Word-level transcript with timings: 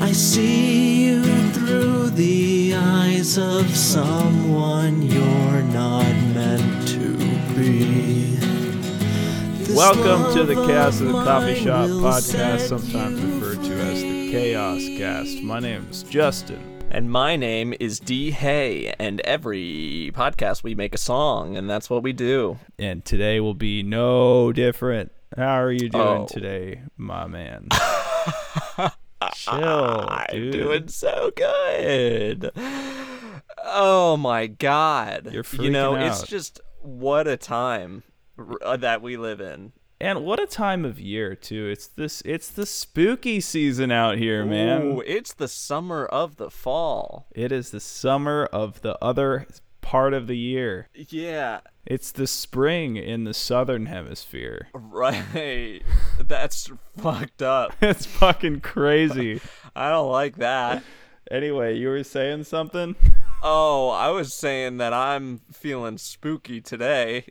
I 0.00 0.12
see 0.12 1.06
you 1.06 1.22
through 1.52 2.10
the 2.10 2.74
eyes 2.76 3.38
of 3.38 3.68
someone 3.74 5.02
you're 5.02 5.62
not 5.62 6.04
meant 6.34 6.88
to 6.88 7.16
be. 7.54 8.36
This 9.64 9.76
Welcome 9.76 10.32
to 10.34 10.44
the 10.44 10.54
love 10.54 10.68
Chaos 10.68 11.00
of 11.00 11.06
the 11.08 11.12
Coffee 11.12 11.54
Shop 11.56 11.88
podcast, 11.88 12.60
sometimes 12.68 13.20
referred 13.22 13.64
to 13.64 13.72
as 13.80 14.00
the 14.02 14.30
Chaos 14.30 14.80
Cast. 14.98 15.42
My 15.42 15.58
name 15.58 15.86
is 15.90 16.02
Justin. 16.04 16.62
And 16.90 17.10
my 17.10 17.36
name 17.36 17.74
is 17.80 17.98
D. 17.98 18.30
Hay, 18.30 18.94
and 18.98 19.20
every 19.22 20.12
podcast 20.14 20.62
we 20.62 20.74
make 20.74 20.94
a 20.94 20.98
song, 20.98 21.56
and 21.56 21.68
that's 21.68 21.90
what 21.90 22.02
we 22.02 22.12
do. 22.12 22.58
And 22.78 23.04
today 23.04 23.40
will 23.40 23.54
be 23.54 23.82
no 23.82 24.52
different. 24.52 25.10
How 25.36 25.60
are 25.60 25.72
you 25.72 25.88
doing 25.88 26.04
Oh. 26.22 26.26
today, 26.26 26.82
my 26.96 27.26
man? 27.26 27.68
Chill, 29.34 30.06
I'm 30.08 30.26
dude. 30.30 30.52
doing 30.52 30.88
so 30.88 31.30
good. 31.34 32.50
Oh 33.68 34.16
my 34.16 34.46
god! 34.46 35.30
You're 35.32 35.42
freaking 35.42 35.64
you 35.64 35.70
know, 35.70 35.92
freaking 35.92 36.08
it's 36.08 36.22
just 36.22 36.60
what 36.82 37.26
a 37.26 37.36
time 37.36 38.04
uh, 38.62 38.76
that 38.76 39.02
we 39.02 39.16
live 39.16 39.40
in. 39.40 39.72
And 40.00 40.24
what 40.24 40.40
a 40.40 40.46
time 40.46 40.84
of 40.84 41.00
year 41.00 41.34
too. 41.34 41.68
It's 41.68 41.86
this 41.86 42.22
it's 42.24 42.48
the 42.48 42.66
spooky 42.66 43.40
season 43.40 43.90
out 43.90 44.18
here, 44.18 44.44
man. 44.44 44.82
Ooh, 44.82 45.02
it's 45.06 45.32
the 45.32 45.48
summer 45.48 46.04
of 46.04 46.36
the 46.36 46.50
fall. 46.50 47.26
It 47.34 47.50
is 47.50 47.70
the 47.70 47.80
summer 47.80 48.44
of 48.52 48.82
the 48.82 48.98
other 49.02 49.46
part 49.86 50.12
of 50.14 50.26
the 50.26 50.36
year. 50.36 50.88
Yeah, 50.94 51.60
It's 51.86 52.10
the 52.10 52.26
spring 52.26 52.96
in 52.96 53.22
the 53.22 53.32
southern 53.32 53.86
hemisphere. 53.86 54.66
right. 54.74 55.82
That's 56.20 56.70
fucked 56.98 57.40
up. 57.42 57.72
It's 57.80 58.04
fucking 58.04 58.62
crazy. 58.62 59.40
I 59.76 59.90
don't 59.90 60.10
like 60.10 60.36
that. 60.38 60.82
anyway, 61.30 61.76
you 61.78 61.86
were 61.88 62.02
saying 62.02 62.44
something? 62.44 62.96
Oh, 63.44 63.90
I 63.90 64.08
was 64.08 64.34
saying 64.34 64.78
that 64.78 64.92
I'm 64.92 65.40
feeling 65.52 65.98
spooky 65.98 66.60
today. 66.60 67.26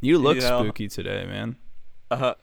You 0.00 0.18
look 0.18 0.36
You 0.36 0.42
know- 0.42 0.62
spooky 0.64 0.88
today, 0.88 1.24
man. 1.26 1.56
Uh, 2.10 2.34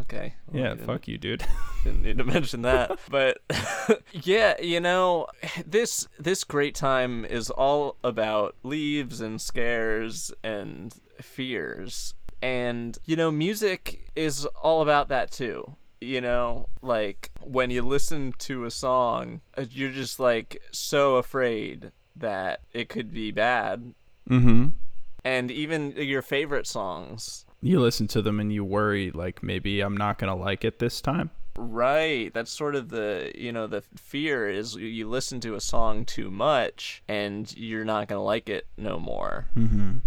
okay. 0.00 0.34
Well, 0.46 0.62
Yeah, 0.62 0.74
fuck 0.76 1.08
you, 1.08 1.18
dude. 1.18 1.44
Didn't 1.84 2.02
need 2.02 2.18
to 2.18 2.24
mention 2.24 2.62
that, 2.62 2.98
but 3.10 3.38
yeah, 4.12 4.60
you 4.60 4.80
know, 4.80 5.26
this 5.66 6.08
this 6.18 6.44
great 6.44 6.74
time 6.74 7.24
is 7.24 7.50
all 7.50 7.96
about 8.02 8.56
leaves 8.62 9.20
and 9.20 9.40
scares 9.40 10.32
and 10.42 10.94
fears, 11.20 12.14
and 12.42 12.98
you 13.04 13.16
know, 13.16 13.30
music 13.30 14.10
is 14.16 14.46
all 14.46 14.82
about 14.82 15.08
that 15.08 15.30
too. 15.30 15.76
You 16.00 16.20
know, 16.20 16.68
like 16.82 17.30
when 17.40 17.70
you 17.70 17.82
listen 17.82 18.34
to 18.40 18.64
a 18.64 18.70
song, 18.70 19.40
uh, 19.56 19.64
you're 19.70 19.90
just 19.90 20.20
like 20.20 20.60
so 20.70 21.16
afraid 21.16 21.92
that 22.16 22.60
it 22.72 22.88
could 22.88 23.12
be 23.12 23.30
bad, 23.30 23.94
mm-hmm. 24.28 24.68
and 25.24 25.50
even 25.50 25.92
your 25.92 26.22
favorite 26.22 26.66
songs 26.66 27.44
You 27.64 27.80
listen 27.80 28.06
to 28.08 28.22
them 28.22 28.40
and 28.40 28.52
you 28.52 28.64
worry, 28.64 29.10
like 29.10 29.42
maybe 29.42 29.80
I'm 29.80 29.96
not 29.96 30.18
gonna 30.18 30.36
like 30.36 30.64
it 30.64 30.78
this 30.78 31.00
time. 31.00 31.30
Right. 31.56 32.34
That's 32.34 32.50
sort 32.50 32.74
of 32.74 32.88
the, 32.88 33.30
you 33.36 33.52
know, 33.52 33.66
the 33.68 33.82
fear 33.96 34.48
is 34.50 34.74
you 34.74 35.08
listen 35.08 35.38
to 35.40 35.54
a 35.54 35.60
song 35.60 36.04
too 36.04 36.28
much 36.30 37.02
and 37.08 37.52
you're 37.56 37.84
not 37.84 38.08
going 38.08 38.18
to 38.18 38.24
like 38.24 38.48
it 38.48 38.66
no 38.76 38.98
more. 38.98 39.46
Mm-hmm. 39.56 39.98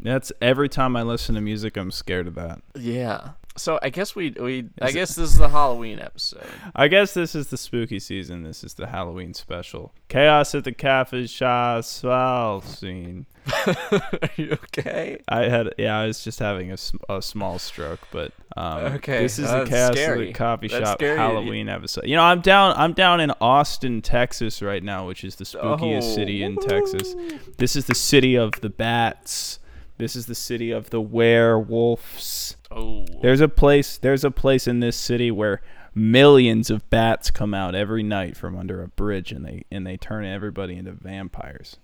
That's 0.00 0.32
every 0.42 0.68
time 0.68 0.96
I 0.96 1.02
listen 1.02 1.36
to 1.36 1.40
music, 1.40 1.76
I'm 1.76 1.92
scared 1.92 2.26
of 2.26 2.34
that. 2.34 2.60
Yeah. 2.74 3.30
So 3.56 3.78
I 3.82 3.90
guess 3.90 4.16
we 4.16 4.30
we 4.32 4.68
I 4.82 4.86
Is 4.88 4.90
it- 4.90 4.98
guess 4.98 5.14
this 5.14 5.30
is 5.30 5.38
the 5.38 5.48
Halloween 5.48 6.00
episode. 6.00 6.42
I 6.74 6.88
guess 6.88 7.14
this 7.14 7.36
is 7.36 7.46
the 7.50 7.56
spooky 7.56 8.00
season. 8.00 8.42
This 8.42 8.64
is 8.64 8.74
the 8.74 8.88
Halloween 8.88 9.32
special. 9.32 9.94
Chaos 10.08 10.56
at 10.56 10.64
the 10.64 10.72
Cafe 10.72 11.28
Shah 11.28 11.82
Swal 11.82 12.64
scene. 12.64 13.26
Are 13.66 14.30
you 14.36 14.52
okay? 14.52 15.18
I 15.28 15.44
had, 15.44 15.74
yeah, 15.78 15.98
I 15.98 16.06
was 16.06 16.22
just 16.24 16.38
having 16.38 16.72
a, 16.72 16.76
a 17.08 17.22
small 17.22 17.58
stroke, 17.58 18.00
but 18.10 18.32
um, 18.56 18.78
Okay, 18.94 19.22
this 19.22 19.38
is 19.38 19.46
that's 19.48 19.68
the 19.70 19.76
Chaos 19.76 19.92
scary. 19.92 20.26
the 20.26 20.32
Coffee 20.32 20.68
That's 20.68 20.84
Shop 20.84 20.98
scary. 20.98 21.16
Halloween 21.16 21.68
episode. 21.68 22.06
You 22.06 22.16
know, 22.16 22.22
I'm 22.22 22.40
down. 22.40 22.74
I'm 22.76 22.92
down 22.92 23.20
in 23.20 23.30
Austin, 23.40 24.02
Texas, 24.02 24.62
right 24.62 24.82
now, 24.82 25.06
which 25.06 25.22
is 25.24 25.36
the 25.36 25.44
spookiest 25.44 25.98
Oh, 25.98 26.14
city 26.14 26.42
in 26.42 26.56
Texas. 26.56 27.14
This 27.58 27.76
is 27.76 27.86
the 27.86 27.94
city 27.94 28.34
of 28.36 28.52
the 28.62 28.70
bats. 28.70 29.58
This 29.98 30.16
is 30.16 30.26
the 30.26 30.34
city 30.34 30.70
of 30.72 30.90
the 30.90 31.00
werewolves. 31.00 32.56
Oh. 32.70 33.04
There's 33.22 33.40
a 33.40 33.48
place. 33.48 33.96
There's 33.98 34.24
a 34.24 34.30
place 34.30 34.66
in 34.66 34.80
this 34.80 34.96
city 34.96 35.30
where 35.30 35.62
millions 35.94 36.68
of 36.70 36.88
bats 36.90 37.30
come 37.30 37.54
out 37.54 37.74
every 37.74 38.02
night 38.02 38.36
from 38.36 38.56
under 38.56 38.82
a 38.82 38.88
bridge, 38.88 39.32
and 39.32 39.44
they 39.44 39.64
and 39.70 39.86
they 39.86 39.96
turn 39.96 40.24
everybody 40.24 40.76
into 40.76 40.92
vampires. 40.92 41.76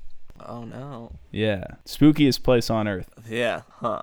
Oh 0.47 0.65
no. 0.65 1.19
Yeah, 1.31 1.65
spookiest 1.87 2.43
place 2.43 2.71
on 2.71 2.89
earth. 2.89 3.09
Yeah, 3.29 3.63
huh. 3.81 4.03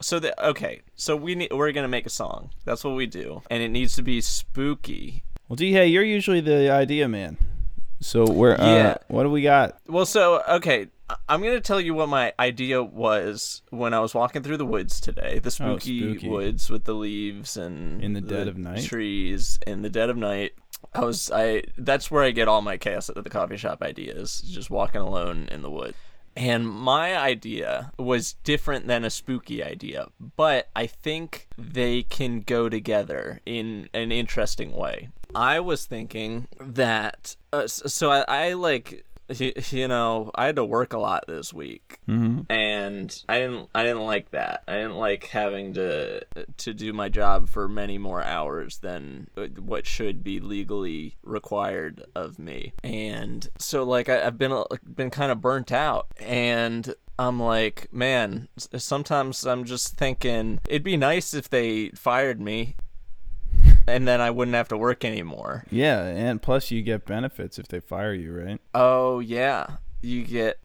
So 0.00 0.18
the 0.18 0.32
okay, 0.48 0.80
so 0.94 1.14
we 1.16 1.34
need 1.34 1.52
we're 1.52 1.72
going 1.72 1.84
to 1.84 1.88
make 1.88 2.06
a 2.06 2.10
song. 2.10 2.50
That's 2.64 2.82
what 2.84 2.94
we 2.94 3.06
do. 3.06 3.42
And 3.50 3.62
it 3.62 3.68
needs 3.68 3.94
to 3.96 4.02
be 4.02 4.20
spooky. 4.20 5.24
Well, 5.48 5.56
D, 5.56 5.72
hey, 5.72 5.88
you're 5.88 6.04
usually 6.04 6.40
the 6.40 6.70
idea 6.70 7.06
man. 7.08 7.36
So 8.00 8.24
we're 8.24 8.54
uh, 8.54 8.64
Yeah. 8.74 8.94
what 9.08 9.24
do 9.24 9.30
we 9.30 9.42
got? 9.42 9.76
Well, 9.86 10.06
so 10.06 10.42
okay, 10.48 10.86
I'm 11.28 11.42
gonna 11.42 11.60
tell 11.60 11.80
you 11.80 11.92
what 11.92 12.08
my 12.08 12.32
idea 12.38 12.82
was 12.82 13.60
when 13.70 13.92
I 13.92 14.00
was 14.00 14.14
walking 14.14 14.42
through 14.42 14.56
the 14.56 14.64
woods 14.64 15.00
today. 15.00 15.38
The 15.38 15.50
spooky, 15.50 16.02
Oh, 16.04 16.12
spooky. 16.12 16.28
woods 16.30 16.70
with 16.70 16.84
the 16.84 16.94
leaves 16.94 17.58
and 17.58 18.02
In 18.02 18.14
the 18.14 18.22
dead 18.22 18.48
of 18.48 18.56
night? 18.56 18.84
trees 18.84 19.58
in 19.66 19.82
the 19.82 19.90
dead 19.90 20.08
of 20.08 20.16
night. 20.16 20.52
I 20.94 21.04
was 21.04 21.30
I. 21.32 21.64
That's 21.78 22.10
where 22.10 22.24
I 22.24 22.30
get 22.30 22.48
all 22.48 22.62
my 22.62 22.76
chaos 22.76 23.08
at 23.08 23.22
the 23.22 23.30
coffee 23.30 23.56
shop 23.56 23.82
ideas. 23.82 24.40
Just 24.40 24.70
walking 24.70 25.00
alone 25.00 25.48
in 25.50 25.62
the 25.62 25.70
woods. 25.70 25.96
And 26.36 26.68
my 26.68 27.18
idea 27.18 27.92
was 27.98 28.34
different 28.44 28.86
than 28.86 29.04
a 29.04 29.10
spooky 29.10 29.62
idea, 29.64 30.06
but 30.36 30.68
I 30.76 30.86
think 30.86 31.48
they 31.58 32.04
can 32.04 32.40
go 32.40 32.68
together 32.68 33.40
in 33.44 33.88
an 33.92 34.12
interesting 34.12 34.72
way. 34.72 35.08
I 35.34 35.60
was 35.60 35.86
thinking 35.86 36.46
that, 36.60 37.36
uh, 37.52 37.66
so 37.66 38.10
I, 38.10 38.24
I 38.28 38.52
like, 38.54 39.04
you 39.38 39.88
know, 39.88 40.30
I 40.34 40.46
had 40.46 40.56
to 40.56 40.64
work 40.64 40.92
a 40.92 40.98
lot 40.98 41.24
this 41.26 41.52
week, 41.52 41.98
Mm-hmm. 42.08 42.50
and 42.50 43.24
I 43.28 43.38
didn't, 43.40 43.68
I 43.74 43.82
didn't 43.84 44.02
like 44.04 44.30
that. 44.32 44.62
I 44.66 44.74
didn't 44.76 44.96
like 44.96 45.26
having 45.26 45.74
to 45.74 46.22
to 46.58 46.74
do 46.74 46.92
my 46.92 47.08
job 47.08 47.48
for 47.48 47.68
many 47.68 47.98
more 47.98 48.22
hours 48.22 48.78
than 48.78 49.28
what 49.58 49.86
should 49.86 50.24
be 50.24 50.40
legally 50.40 51.16
required 51.22 52.02
of 52.14 52.38
me. 52.38 52.72
And 52.82 53.48
so, 53.58 53.84
like, 53.84 54.08
I, 54.08 54.26
I've 54.26 54.38
been 54.38 54.62
been 54.94 55.10
kind 55.10 55.30
of 55.30 55.40
burnt 55.40 55.70
out, 55.72 56.08
and 56.18 56.94
I'm 57.18 57.38
like, 57.38 57.92
man, 57.92 58.48
sometimes 58.76 59.46
I'm 59.46 59.64
just 59.64 59.96
thinking 59.96 60.58
it'd 60.68 60.82
be 60.82 60.96
nice 60.96 61.34
if 61.34 61.48
they 61.50 61.90
fired 61.90 62.40
me 62.40 62.76
and 63.90 64.06
then 64.06 64.20
I 64.20 64.30
wouldn't 64.30 64.54
have 64.54 64.68
to 64.68 64.76
work 64.76 65.04
anymore. 65.04 65.64
Yeah, 65.70 66.04
and 66.04 66.40
plus 66.40 66.70
you 66.70 66.82
get 66.82 67.04
benefits 67.04 67.58
if 67.58 67.68
they 67.68 67.80
fire 67.80 68.14
you, 68.14 68.32
right? 68.32 68.60
Oh, 68.74 69.20
yeah. 69.20 69.76
You 70.02 70.24
get 70.24 70.58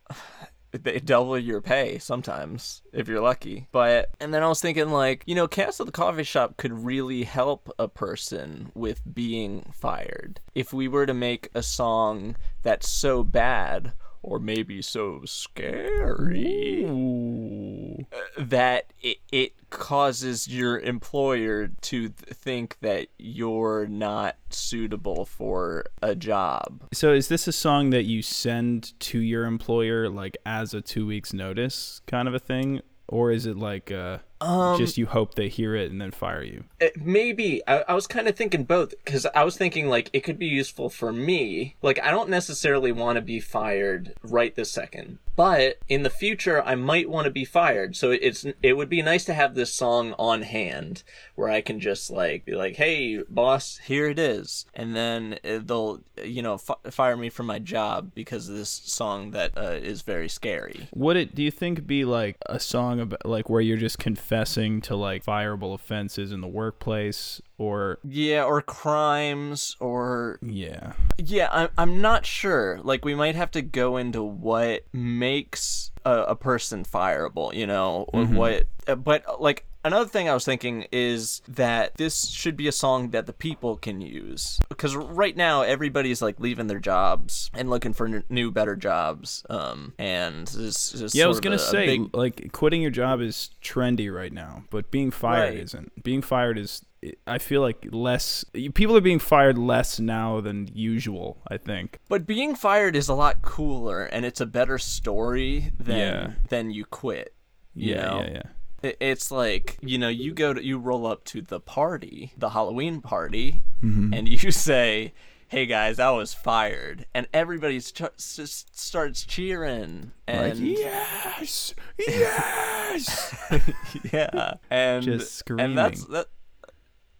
they 0.84 1.00
double 1.00 1.38
your 1.38 1.62
pay 1.62 1.98
sometimes 2.00 2.82
if 2.92 3.08
you're 3.08 3.22
lucky. 3.22 3.68
But 3.72 4.10
and 4.20 4.34
then 4.34 4.44
I 4.44 4.48
was 4.48 4.62
thinking 4.62 4.90
like, 4.90 5.24
you 5.26 5.36
know, 5.36 5.48
Cast 5.48 5.80
at 5.80 5.86
the 5.86 5.92
Coffee 5.92 6.24
Shop 6.24 6.58
could 6.58 6.86
really 6.86 7.24
help 7.24 7.70
a 7.80 7.88
person 7.88 8.72
with 8.74 9.02
being 9.14 9.72
fired. 9.74 10.40
If 10.54 10.74
we 10.74 10.88
were 10.88 11.06
to 11.06 11.14
make 11.14 11.50
a 11.54 11.64
song 11.64 12.36
that's 12.64 12.90
so 12.90 13.24
bad 13.24 13.94
or 14.26 14.40
maybe 14.40 14.82
so 14.82 15.22
scary 15.26 16.84
Ooh. 16.84 18.06
that 18.38 18.92
it, 19.02 19.18
it 19.32 19.54
causes 19.70 20.48
your 20.48 20.80
employer 20.80 21.68
to 21.68 22.10
th- 22.10 22.14
think 22.34 22.78
that 22.82 23.08
you're 23.20 23.86
not 23.86 24.36
suitable 24.50 25.26
for 25.26 25.86
a 26.02 26.16
job. 26.16 26.82
So 26.92 27.14
is 27.14 27.28
this 27.28 27.48
a 27.48 27.52
song 27.52 27.92
that 27.92 28.06
you 28.06 28.24
send 28.24 29.00
to 29.02 29.20
your 29.20 29.46
employer 29.46 30.10
like 30.10 30.38
as 30.46 30.74
a 30.74 30.82
two 30.82 31.06
weeks 31.06 31.32
notice 31.32 32.02
kind 32.08 32.28
of 32.28 32.34
a 32.34 32.40
thing? 32.40 32.82
Or 33.08 33.32
is 33.32 33.46
it 33.46 33.58
like 33.58 33.92
uh 33.92 34.18
Um, 34.42 34.78
just 34.78 34.98
you 34.98 35.06
hope 35.06 35.36
they 35.36 35.48
hear 35.48 35.76
it 35.76 35.92
and 35.92 36.02
then 36.02 36.12
fire 36.12 36.44
you? 36.44 36.66
Uh, 36.82 36.88
maybe 37.02 37.62
I, 37.68 37.84
I 37.88 37.94
was 37.94 38.06
kind 38.06 38.28
of 38.28 38.36
thinking 38.36 38.64
both 38.66 38.94
because 39.04 39.26
I 39.34 39.44
was 39.44 39.58
thinking 39.58 39.88
like 39.88 40.10
it 40.14 40.22
could 40.22 40.38
be 40.38 40.48
useful 40.48 40.90
for 40.90 41.14
me. 41.14 41.76
Like 41.82 42.00
I 42.04 42.12
don't 42.12 42.30
necessarily 42.30 42.92
want 42.92 43.16
to 43.16 43.22
be 43.22 43.40
fired 43.40 44.14
right 44.24 44.54
this 44.54 44.72
second, 44.72 45.20
but 45.36 45.78
in 45.88 46.04
the 46.04 46.10
future 46.10 46.62
I 46.62 46.76
might 46.76 47.10
want 47.10 47.26
to 47.26 47.32
be 47.32 47.46
fired. 47.46 47.96
So 47.96 48.12
it's 48.12 48.46
it 48.62 48.74
would 48.74 48.90
be 48.90 49.02
nice 49.02 49.24
to 49.26 49.34
have 49.34 49.56
this 49.56 49.74
song 49.74 50.14
on 50.20 50.42
hand 50.42 51.04
where 51.36 51.50
I 51.50 51.62
can 51.62 51.80
just 51.80 52.12
like 52.12 52.46
be 52.46 52.56
like, 52.56 52.76
"Hey, 52.76 53.22
boss, 53.30 53.80
here 53.86 54.10
it 54.10 54.20
is," 54.20 54.66
and 54.74 54.96
then 54.96 55.40
uh, 55.46 55.60
they'll 55.64 56.02
you 56.24 56.42
know 56.42 56.56
f- 56.56 56.94
fire 56.94 57.16
me 57.16 57.30
from 57.30 57.46
my 57.46 57.60
job 57.60 58.12
because 58.14 58.50
of 58.50 58.56
this 58.56 58.70
song 58.70 59.32
that 59.32 59.58
uh, 59.58 59.80
is 59.82 60.02
very 60.02 60.28
scary. 60.28 60.90
Would 60.94 61.16
it 61.16 61.36
do 61.36 61.42
you 61.42 61.52
think 61.52 61.88
be 61.88 62.04
like 62.04 62.36
a 62.48 62.60
song 62.60 63.00
about 63.00 63.26
like 63.26 63.50
where 63.50 63.62
you're 63.62 63.78
just 63.78 63.98
confessing 64.30 64.82
to 64.82 64.96
like 64.96 65.24
fireable 65.24 65.74
offenses 65.76 66.32
in 66.32 66.42
the 66.42 66.48
workplace 66.48 67.40
or 67.60 68.00
Yeah, 68.04 68.44
or 68.44 68.62
crimes, 68.62 69.76
or 69.80 70.40
yeah. 70.42 70.94
yeah, 71.18 71.48
I'm 71.52 71.70
I'm 71.78 72.02
not 72.02 72.26
sure. 72.26 72.80
Like 72.84 73.06
we 73.06 73.14
might 73.16 73.36
have 73.36 73.52
to 73.52 73.62
go 73.62 73.98
into 73.98 74.24
what 74.24 74.84
makes 74.92 75.92
a, 76.04 76.22
a 76.24 76.36
person 76.36 76.84
fireable, 76.84 77.54
you 77.54 77.68
know, 77.68 78.06
or 78.14 78.26
what. 78.26 78.68
uh, 78.88 78.96
But 78.96 79.40
like 79.42 79.66
another 79.86 80.06
thing 80.10 80.28
I 80.28 80.34
was 80.34 80.44
thinking 80.44 80.86
is 80.92 81.42
that 81.48 81.96
this 81.96 82.28
should 82.30 82.58
be 82.58 82.68
a 82.68 82.72
song 82.74 83.12
that 83.12 83.26
the 83.28 83.34
people 83.34 83.78
can 83.78 84.02
use 84.02 84.60
because 84.68 84.96
right 84.96 85.36
now 85.38 85.62
everybody's 85.62 86.22
like 86.22 86.40
leaving 86.40 86.68
their 86.68 86.80
jobs 86.80 87.50
and 87.54 87.70
looking 87.70 87.94
for 87.94 88.08
n- 88.08 88.24
new, 88.30 88.52
better 88.52 88.76
jobs. 88.76 89.46
Um, 89.50 89.94
and 89.98 90.48
this 90.48 90.94
is 90.94 91.16
Yeah, 91.16 91.26
I 91.26 91.28
was 91.28 91.40
gonna 91.40 91.56
a- 91.56 91.60
a 91.60 91.62
say 91.62 91.86
big- 91.86 92.16
like 92.16 92.52
quitting 92.52 92.82
your 92.82 92.92
job 92.92 93.22
is 93.22 93.52
trendy 93.64 94.14
right 94.14 94.34
now, 94.34 94.64
but 94.70 94.92
being 94.92 95.12
fired 95.12 95.54
Right. 95.54 95.60
isn't. 95.64 96.04
Being 96.04 96.22
fired 96.22 96.58
is. 96.58 96.84
I 97.28 97.38
feel 97.38 97.62
like 97.62 97.86
less 97.92 98.44
people 98.74 98.98
are 98.98 99.02
being 99.02 99.20
fired 99.20 99.60
less 99.60 100.00
now 100.00 100.42
than 100.42 100.68
usual. 100.74 101.38
I 101.48 101.58
think. 101.58 102.00
But 102.10 102.26
being 102.26 102.56
fired 102.56 102.96
is 102.96 103.08
a 103.08 103.14
lot 103.14 103.44
cooler, 103.44 104.06
and 104.06 104.26
it's 104.26 104.42
a 104.42 104.46
better 104.48 104.80
story 104.80 105.72
than 105.80 105.98
Yeah. 106.00 106.32
than 106.50 106.72
you 106.72 106.84
quit. 106.86 107.32
you 107.78 107.94
Yeah, 107.94 108.02
know? 108.08 108.22
yeah, 108.22 108.32
yeah. 108.36 108.42
It- 108.86 108.98
It's 109.00 109.32
like 109.32 109.78
you 109.82 109.98
know, 109.98 110.10
you 110.10 110.34
go 110.34 110.54
to 110.54 110.64
you 110.64 110.78
roll 110.78 111.06
up 111.08 111.24
to 111.26 111.42
the 111.42 111.60
party, 111.60 112.32
the 112.38 112.50
Halloween 112.50 113.02
party, 113.02 113.64
Mm-hmm. 113.84 114.14
and 114.14 114.28
you 114.28 114.52
say, 114.68 115.14
"Hey 115.48 115.66
guys, 115.66 116.00
I 116.00 116.10
was 116.12 116.34
fired," 116.34 117.06
and 117.14 117.28
everybody 117.34 117.80
st- 117.80 118.18
just 118.18 118.78
starts 118.80 119.26
cheering, 119.26 120.12
Like 120.28 120.54
and 120.54 120.60
yes, 120.60 121.74
yes. 121.98 123.36
yeah, 124.14 124.54
and 124.70 125.04
Just 125.04 125.44
and 125.50 125.78
that's 125.78 126.02
screaming. 126.02 126.12
that. 126.14 126.28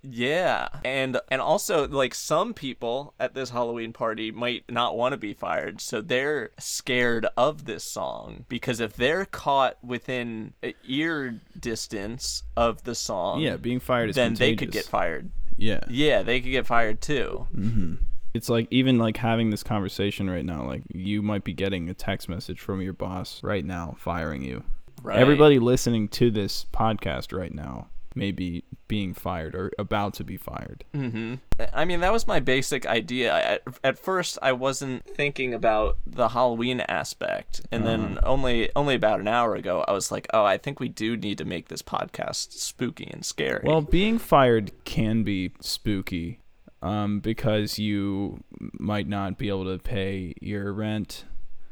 Yeah, 0.10 0.70
and 0.84 1.20
and 1.30 1.42
also 1.42 1.88
like 1.88 2.14
some 2.14 2.54
people 2.54 3.14
at 3.20 3.34
this 3.34 3.50
Halloween 3.50 3.94
party 3.94 4.32
might 4.32 4.64
not 4.70 4.96
want 4.96 5.14
to 5.14 5.18
be 5.18 5.34
fired, 5.34 5.82
so 5.82 6.02
they're 6.02 6.52
scared 6.60 7.26
of 7.38 7.66
this 7.66 7.84
song 7.84 8.46
because 8.48 8.80
if 8.80 8.96
they're 8.96 9.26
caught 9.26 9.78
within 9.84 10.54
ear 10.88 11.40
distance 11.60 12.44
of 12.56 12.84
the 12.84 12.96
song, 12.96 13.42
yeah, 13.42 13.58
being 13.58 13.80
fired 13.80 14.12
is 14.12 14.16
then 14.16 14.36
they 14.36 14.56
could 14.56 14.72
get 14.72 14.86
fired. 14.86 15.32
Yeah, 15.58 15.82
Yeah, 15.90 16.22
they 16.22 16.42
could 16.42 16.52
get 16.52 16.68
fired 16.68 17.02
too. 17.02 17.48
Mm-hmm. 17.56 17.96
it's 18.34 18.50
like 18.50 18.68
even 18.72 18.98
like 18.98 19.18
having 19.18 19.50
this 19.50 19.64
conversation 19.64 20.30
right 20.30 20.46
now. 20.46 20.66
Like 20.66 20.84
you 20.94 21.22
might 21.22 21.44
be 21.44 21.54
getting 21.54 21.90
a 21.90 21.94
text 21.94 22.30
message 22.30 22.60
from 22.60 22.82
your 22.82 22.94
boss 22.94 23.42
right 23.44 23.66
now 23.66 23.96
firing 23.98 24.44
you. 24.44 24.64
Right. 25.02 25.20
Everybody 25.20 25.60
listening 25.60 26.08
to 26.10 26.32
this 26.32 26.66
podcast 26.74 27.38
right 27.38 27.54
now 27.54 27.88
may 28.16 28.32
be 28.32 28.64
being 28.88 29.14
fired 29.14 29.56
or 29.56 29.72
about 29.78 30.14
to 30.16 30.24
be 30.24 30.38
fired. 30.38 30.86
Mm-hmm. 30.94 31.36
I 31.74 31.86
mean, 31.86 32.00
that 32.02 32.14
was 32.14 32.28
my 32.28 32.40
basic 32.40 32.86
idea. 32.86 33.34
I, 33.34 33.40
at, 33.40 33.64
at 33.84 34.00
first, 34.00 34.38
I 34.42 34.52
wasn't 34.52 35.06
thinking 35.06 35.54
about 35.54 35.98
the 36.06 36.30
Halloween 36.30 36.82
aspect, 36.82 37.62
and 37.72 37.86
then 37.86 38.20
only 38.24 38.70
only 38.76 38.96
about 38.96 39.20
an 39.20 39.28
hour 39.28 39.56
ago, 39.56 39.84
I 39.88 39.92
was 39.92 40.12
like, 40.12 40.28
"Oh, 40.34 40.44
I 40.44 40.58
think 40.58 40.80
we 40.80 40.90
do 40.90 41.18
need 41.18 41.38
to 41.40 41.46
make 41.46 41.68
this 41.68 41.82
podcast 41.82 42.54
spooky 42.54 43.10
and 43.12 43.26
scary." 43.26 43.64
Well, 43.64 43.82
being 43.82 44.18
fired 44.18 44.72
can 44.86 45.24
be 45.24 45.52
spooky 45.60 46.40
um, 46.82 47.20
because 47.20 47.80
you 47.80 48.44
might 48.54 49.08
not 49.08 49.38
be 49.38 49.50
able 49.50 49.66
to 49.66 49.80
pay 49.80 50.34
your 50.42 50.72
rent, 50.74 51.26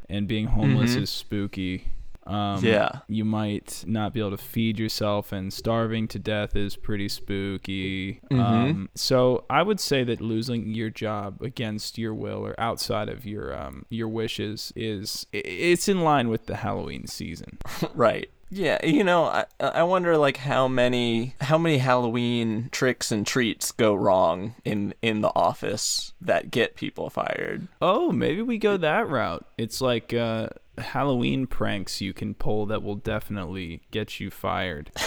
and 0.09 0.27
being 0.27 0.47
homeless 0.47 0.95
is 0.95 1.09
spooky. 1.09 1.87
Um, 2.25 2.63
Yeah. 2.63 2.99
You 3.07 3.25
might 3.25 3.83
not 3.85 4.13
be 4.13 4.19
able 4.19 4.31
to 4.31 4.37
feed 4.37 4.79
yourself, 4.79 5.31
and 5.31 5.51
starving 5.51 6.07
to 6.09 6.19
death 6.19 6.55
is 6.55 6.75
pretty 6.75 7.09
spooky. 7.09 8.21
Um, 8.31 8.89
so 8.95 9.45
I 9.49 9.61
would 9.61 9.79
say 9.79 10.03
that 10.05 10.21
losing 10.21 10.73
your 10.73 10.89
job 10.89 11.41
against 11.41 11.97
your 11.97 12.13
will 12.13 12.45
or 12.45 12.59
outside 12.59 13.09
of 13.09 13.25
your 13.25 13.55
um, 13.57 13.85
your 13.89 14.07
wishes 14.07 14.71
is 14.75 15.25
it's 15.31 15.87
in 15.87 16.01
line 16.01 16.29
with 16.29 16.45
the 16.45 16.57
Halloween 16.57 17.07
season. 17.07 17.57
right. 17.93 18.29
Yeah, 18.55 18.85
you 18.85 19.03
know, 19.03 19.23
I 19.25 19.45
I 19.59 19.81
wonder 19.83 20.15
like 20.15 20.37
how 20.37 20.67
many 20.67 21.33
how 21.41 21.57
many 21.57 21.79
Halloween 21.79 22.69
tricks 22.71 23.11
and 23.11 23.25
treats 23.25 23.71
go 23.71 23.95
wrong 23.95 24.53
in 24.63 24.93
in 25.01 25.21
the 25.21 25.31
office 25.35 26.13
that 26.21 26.51
get 26.51 26.75
people 26.75 27.09
fired. 27.09 27.67
Oh, 27.81 28.11
maybe 28.11 28.43
we 28.43 28.59
go 28.59 28.77
that 28.77 29.09
route. 29.09 29.43
It's 29.57 29.81
like 29.81 30.13
uh, 30.13 30.49
Halloween 30.77 31.47
pranks 31.47 32.01
you 32.01 32.13
can 32.13 32.33
pull 32.33 32.65
that 32.67 32.83
will 32.83 32.95
definitely 32.95 33.81
get 33.91 34.19
you 34.19 34.29
fired. 34.29 34.91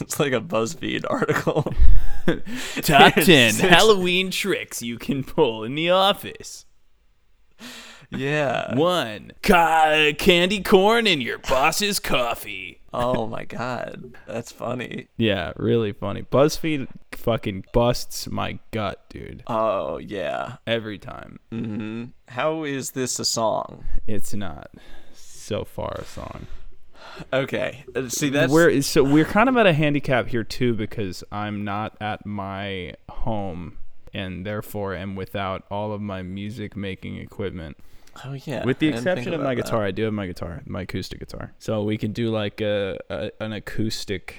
It's 0.00 0.18
like 0.18 0.32
a 0.32 0.40
BuzzFeed 0.40 1.04
article. 1.10 1.74
Top 2.80 3.14
10 3.22 3.56
Halloween 3.56 4.30
tricks 4.30 4.80
you 4.80 4.98
can 4.98 5.22
pull 5.22 5.62
in 5.62 5.74
the 5.74 5.90
office. 5.90 6.64
Yeah. 8.14 8.74
One, 8.74 9.32
ca- 9.42 10.12
candy 10.18 10.62
corn 10.62 11.06
in 11.06 11.20
your 11.20 11.38
boss's 11.38 11.98
coffee. 11.98 12.80
Oh 12.94 13.26
my 13.26 13.44
god, 13.44 14.16
that's 14.26 14.52
funny. 14.52 15.08
Yeah, 15.16 15.52
really 15.56 15.92
funny. 15.92 16.22
BuzzFeed 16.22 16.88
fucking 17.12 17.64
busts 17.72 18.28
my 18.28 18.58
gut, 18.70 19.02
dude. 19.08 19.42
Oh 19.46 19.96
yeah. 19.98 20.56
Every 20.66 20.98
time. 20.98 21.38
hmm 21.50 22.04
How 22.28 22.64
is 22.64 22.90
this 22.90 23.18
a 23.18 23.24
song? 23.24 23.84
It's 24.06 24.34
not 24.34 24.70
so 25.14 25.64
far 25.64 25.96
a 25.98 26.04
song. 26.04 26.46
Okay, 27.32 27.84
uh, 27.96 28.08
see 28.08 28.28
that's 28.28 28.52
we're 28.52 28.80
so 28.82 29.02
we're 29.02 29.24
kind 29.24 29.48
of 29.48 29.56
at 29.56 29.66
a 29.66 29.72
handicap 29.72 30.28
here 30.28 30.44
too 30.44 30.74
because 30.74 31.24
I'm 31.32 31.64
not 31.64 31.96
at 32.00 32.24
my 32.26 32.94
home 33.10 33.78
and 34.14 34.44
therefore 34.46 34.94
am 34.94 35.16
without 35.16 35.64
all 35.70 35.92
of 35.92 36.00
my 36.00 36.22
music 36.22 36.76
making 36.76 37.16
equiment. 37.16 37.76
Oh 38.24 38.32
yeah. 38.44 38.64
With 38.64 38.78
the 38.78 38.88
I 38.88 38.90
didn't 38.92 39.04
think 39.04 39.16
exception 39.18 39.34
of 39.34 39.40
my 39.40 39.54
that. 39.54 39.64
guitar, 39.64 39.84
I 39.84 39.90
do 39.90 40.04
have 40.04 40.12
my 40.12 40.26
guitar, 40.26 40.62
my 40.66 40.82
acoustic 40.82 41.18
guitar. 41.20 41.52
So 41.58 41.82
we 41.82 41.96
can 41.98 42.12
do 42.12 42.30
like 42.30 42.60
a, 42.60 42.98
a 43.10 43.30
an 43.40 43.52
acoustic 43.52 44.36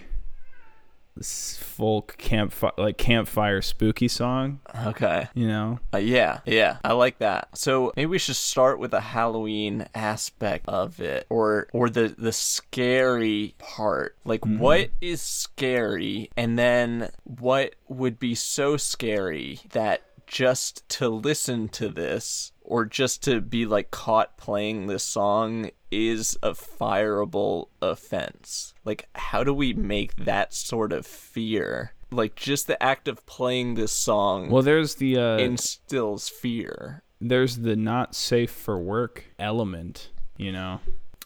folk 1.21 2.15
campfire 2.17 2.71
like 2.77 2.97
campfire 2.97 3.61
spooky 3.61 4.07
song, 4.07 4.59
Okay. 4.87 5.27
you 5.35 5.47
know? 5.47 5.79
Uh, 5.93 5.97
yeah, 5.99 6.39
yeah, 6.45 6.77
I 6.83 6.93
like 6.93 7.19
that. 7.19 7.49
So 7.55 7.93
maybe 7.95 8.07
we 8.07 8.17
should 8.17 8.35
start 8.35 8.79
with 8.79 8.89
the 8.91 9.01
Halloween 9.01 9.85
aspect 9.93 10.67
of 10.67 10.99
it, 10.99 11.27
or 11.29 11.67
or 11.71 11.89
the 11.89 12.15
the 12.17 12.31
scary 12.31 13.53
part. 13.59 14.15
Like, 14.25 14.41
Mm-hmm. 14.41 14.57
what 14.59 14.89
is 15.01 15.21
scary, 15.21 16.29
and 16.35 16.57
then 16.57 17.11
what 17.25 17.75
would 17.87 18.17
be 18.19 18.33
so 18.33 18.75
scary 18.77 19.59
that 19.71 20.01
just 20.25 20.87
to 20.89 21.07
listen 21.09 21.69
to 21.69 21.89
this, 21.89 22.52
or 22.63 22.85
just 22.85 23.23
to 23.23 23.41
be 23.41 23.65
like 23.65 23.91
caught 23.91 24.37
playing 24.37 24.87
this 24.87 25.03
song, 25.03 25.69
is 25.91 26.37
a 26.41 26.51
fireable 26.51 27.67
offense. 27.81 28.73
Like, 28.85 29.07
how 29.15 29.43
do 29.43 29.53
we 29.53 29.73
make 29.73 30.15
that 30.25 30.53
sort 30.53 30.91
of 30.93 31.05
fear? 31.05 31.93
Like, 32.11 32.35
just 32.35 32.67
the 32.67 32.81
act 32.81 33.07
of 33.07 33.25
playing 33.25 33.73
this 33.75 33.91
song 33.91 34.49
Well, 34.49 34.63
there's 34.63 34.95
the 34.95 35.17
uh 35.17 35.37
instills 35.37 36.29
fear. 36.29 37.03
there's 37.19 37.57
the 37.57 37.75
not 37.75 38.15
safe 38.15 38.51
for 38.51 38.77
work 38.79 39.25
element, 39.39 40.11
you 40.37 40.51
know? 40.51 40.79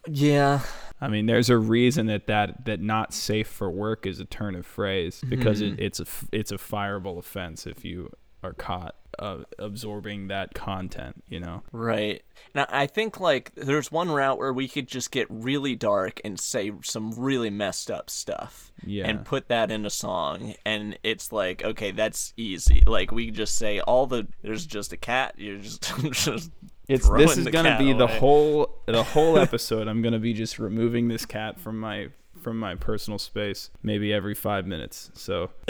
Yeah. 0.09 0.61
I 1.01 1.09
mean, 1.09 1.25
there's 1.25 1.49
a 1.49 1.57
reason 1.57 2.05
that 2.07 2.27
that, 2.27 2.65
that 2.65 2.79
not 2.81 3.13
safe 3.13 3.47
for 3.47 3.69
work 3.69 4.05
is 4.05 4.19
a 4.21 4.25
turn 4.25 4.55
of 4.55 4.65
phrase 4.65 5.21
because 5.27 5.61
Mm-hmm. 5.61 5.73
it, 5.73 5.79
it's 5.85 5.99
a 5.99 6.05
it's 6.31 6.51
a 6.51 6.57
fireable 6.57 7.17
offense 7.17 7.67
if 7.67 7.83
you 7.83 8.09
are 8.43 8.53
caught 8.53 8.95
uh, 9.19 9.39
absorbing 9.59 10.27
that 10.27 10.53
content. 10.53 11.23
You 11.27 11.39
know, 11.39 11.63
Right. 11.71 12.23
Now 12.53 12.65
I 12.69 12.87
think 12.87 13.19
like 13.19 13.53
there's 13.55 13.91
one 13.91 14.09
route 14.09 14.37
where 14.37 14.53
we 14.53 14.67
could 14.67 14.87
just 14.87 15.11
get 15.11 15.27
really 15.29 15.75
dark 15.75 16.21
and 16.23 16.39
say 16.39 16.71
some 16.83 17.11
really 17.11 17.49
messed 17.49 17.91
up 17.91 18.09
stuff. 18.09 18.71
Yeah. 18.85 19.07
And 19.07 19.25
put 19.25 19.47
that 19.49 19.71
in 19.71 19.85
a 19.85 19.89
song 19.89 20.55
and 20.65 20.97
it's 21.03 21.31
like, 21.31 21.63
okay, 21.63 21.91
that's 21.91 22.33
easy. 22.37 22.83
Like 22.85 23.11
we 23.11 23.31
just 23.31 23.55
say 23.55 23.79
all 23.79 24.07
the 24.07 24.27
there's 24.43 24.65
just 24.65 24.93
a 24.93 24.97
cat, 24.97 25.35
you're 25.37 25.57
just 25.57 25.83
just 26.11 26.51
it's 26.87 27.09
this 27.09 27.37
is 27.37 27.47
gonna 27.47 27.77
be 27.77 27.93
the 27.93 28.07
whole 28.07 28.81
the 28.85 29.03
whole 29.03 29.37
episode. 29.39 29.87
I'm 29.87 30.01
gonna 30.01 30.19
be 30.19 30.33
just 30.33 30.57
removing 30.57 31.07
this 31.07 31.25
cat 31.25 31.59
from 31.59 31.79
my 31.79 32.09
from 32.41 32.59
my 32.59 32.75
personal 32.75 33.19
space 33.19 33.71
maybe 33.83 34.13
every 34.13 34.35
five 34.35 34.65
minutes. 34.65 35.11
So 35.13 35.49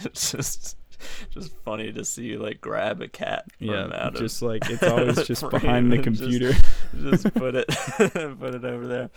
it's 0.00 0.32
just 0.32 0.76
just 1.30 1.52
funny 1.64 1.92
to 1.92 2.04
see 2.04 2.24
you 2.24 2.38
like 2.38 2.60
grab 2.60 3.00
a 3.02 3.08
cat 3.08 3.44
from 3.58 3.68
yeah, 3.68 3.84
out 3.86 4.14
of 4.14 4.20
just 4.20 4.42
like 4.42 4.68
it's 4.70 4.82
always 4.82 5.22
just 5.26 5.48
behind 5.50 5.90
the 5.92 5.96
and 5.96 6.04
just- 6.04 6.20
computer. 6.20 6.52
just 7.00 7.34
put 7.34 7.54
it 7.54 7.68
put 8.38 8.54
it 8.54 8.64
over 8.64 8.86
there 8.86 9.10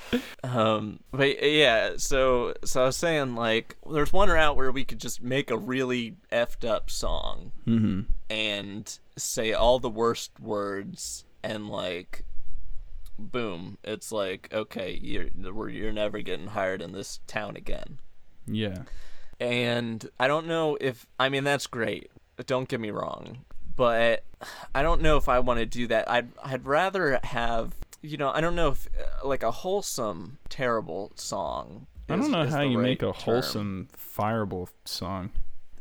um 0.44 1.00
but 1.12 1.42
yeah 1.44 1.92
so 1.98 2.54
so 2.64 2.84
i 2.84 2.86
was 2.86 2.96
saying 2.98 3.36
like 3.36 3.76
there's 3.92 4.14
one 4.14 4.30
route 4.30 4.56
where 4.56 4.72
we 4.72 4.84
could 4.86 5.00
just 5.00 5.22
make 5.22 5.52
a 5.52 5.58
really 5.58 6.16
effed 6.32 6.68
up 6.68 6.90
song 6.90 7.52
hmm 7.66 8.02
and 8.30 8.98
say 9.18 9.54
all 9.54 9.78
the 9.80 9.90
worst 9.90 10.40
words 10.40 11.26
and 11.44 11.70
like 11.70 12.24
boom 13.20 13.78
it's 13.84 14.12
like 14.12 14.50
okay 14.54 15.00
you're 15.02 15.28
you're 15.70 15.92
never 15.94 16.22
getting 16.22 16.48
hired 16.48 16.82
in 16.82 16.92
this 16.92 17.20
town 17.28 17.56
again 17.56 17.98
Yeah. 18.48 18.84
And 19.40 20.10
I 20.20 20.28
don't 20.28 20.48
know 20.48 20.78
if 20.80 21.06
I 21.20 21.30
mean 21.30 21.44
that's 21.44 21.68
great. 21.68 22.12
Don't 22.46 22.68
get 22.68 22.80
me 22.80 22.92
wrong, 22.92 23.40
but 23.76 24.24
I 24.74 24.82
don't 24.82 25.02
know 25.02 25.18
if 25.18 25.30
I 25.30 25.40
want 25.40 25.60
to 25.60 25.66
do 25.66 25.88
that. 25.88 26.10
I'd 26.10 26.30
I'd 26.44 26.66
rather 26.66 27.20
have 27.24 27.74
you 28.02 28.18
know 28.18 28.32
I 28.34 28.42
don't 28.42 28.56
know 28.56 28.70
if 28.70 28.88
uh, 28.88 29.28
like 29.28 29.44
a 29.44 29.52
wholesome 29.52 30.38
terrible 30.50 31.12
song. 31.16 31.88
I 32.08 32.18
don't 32.18 32.32
know 32.32 32.42
is 32.42 32.54
how 32.54 32.62
you 32.62 32.78
make 32.78 33.02
right 33.02 33.10
a 33.10 33.14
term. 33.14 33.34
wholesome 33.34 33.88
fireable 33.98 34.70
song. 34.86 35.32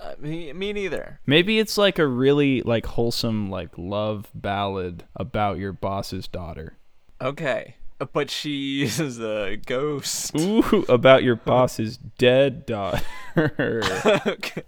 Uh, 0.00 0.14
me, 0.18 0.52
me 0.52 0.72
neither. 0.72 1.20
Maybe 1.26 1.58
it's 1.58 1.78
like 1.78 1.98
a 1.98 2.06
really 2.06 2.62
like 2.62 2.86
wholesome 2.86 3.50
like 3.50 3.70
love 3.76 4.30
ballad 4.34 5.04
about 5.14 5.58
your 5.58 5.72
boss's 5.72 6.26
daughter. 6.26 6.76
Okay, 7.20 7.76
but 8.12 8.30
she 8.30 8.82
is 8.84 9.18
a 9.20 9.56
ghost. 9.66 10.34
Ooh, 10.38 10.84
about 10.88 11.22
your 11.22 11.36
boss's 11.36 11.96
dead 11.96 12.66
daughter. 12.66 13.02
okay. 13.36 14.62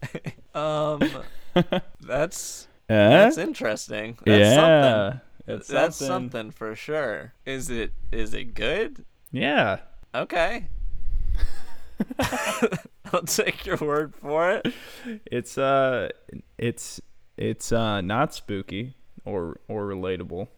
Um, 0.54 1.02
that's 2.00 2.68
Eh? 2.88 3.08
that's 3.08 3.36
interesting. 3.38 4.16
That's 4.24 4.54
something. 4.54 4.70
yeah. 4.70 5.18
It's 5.48 5.68
That's 5.68 5.96
something. 5.96 6.30
something 6.30 6.50
for 6.52 6.74
sure. 6.76 7.32
Is 7.44 7.70
it 7.70 7.92
is 8.12 8.34
it 8.34 8.54
good? 8.54 9.04
Yeah. 9.32 9.78
Okay. 10.14 10.66
I'll 13.12 13.22
take 13.22 13.64
your 13.66 13.76
word 13.76 14.14
for 14.14 14.50
it. 14.52 14.72
It's 15.26 15.56
uh 15.58 16.08
it's 16.58 17.00
it's 17.36 17.72
uh 17.72 18.00
not 18.00 18.34
spooky 18.34 18.94
or 19.24 19.60
or 19.68 19.86
relatable. 19.86 20.48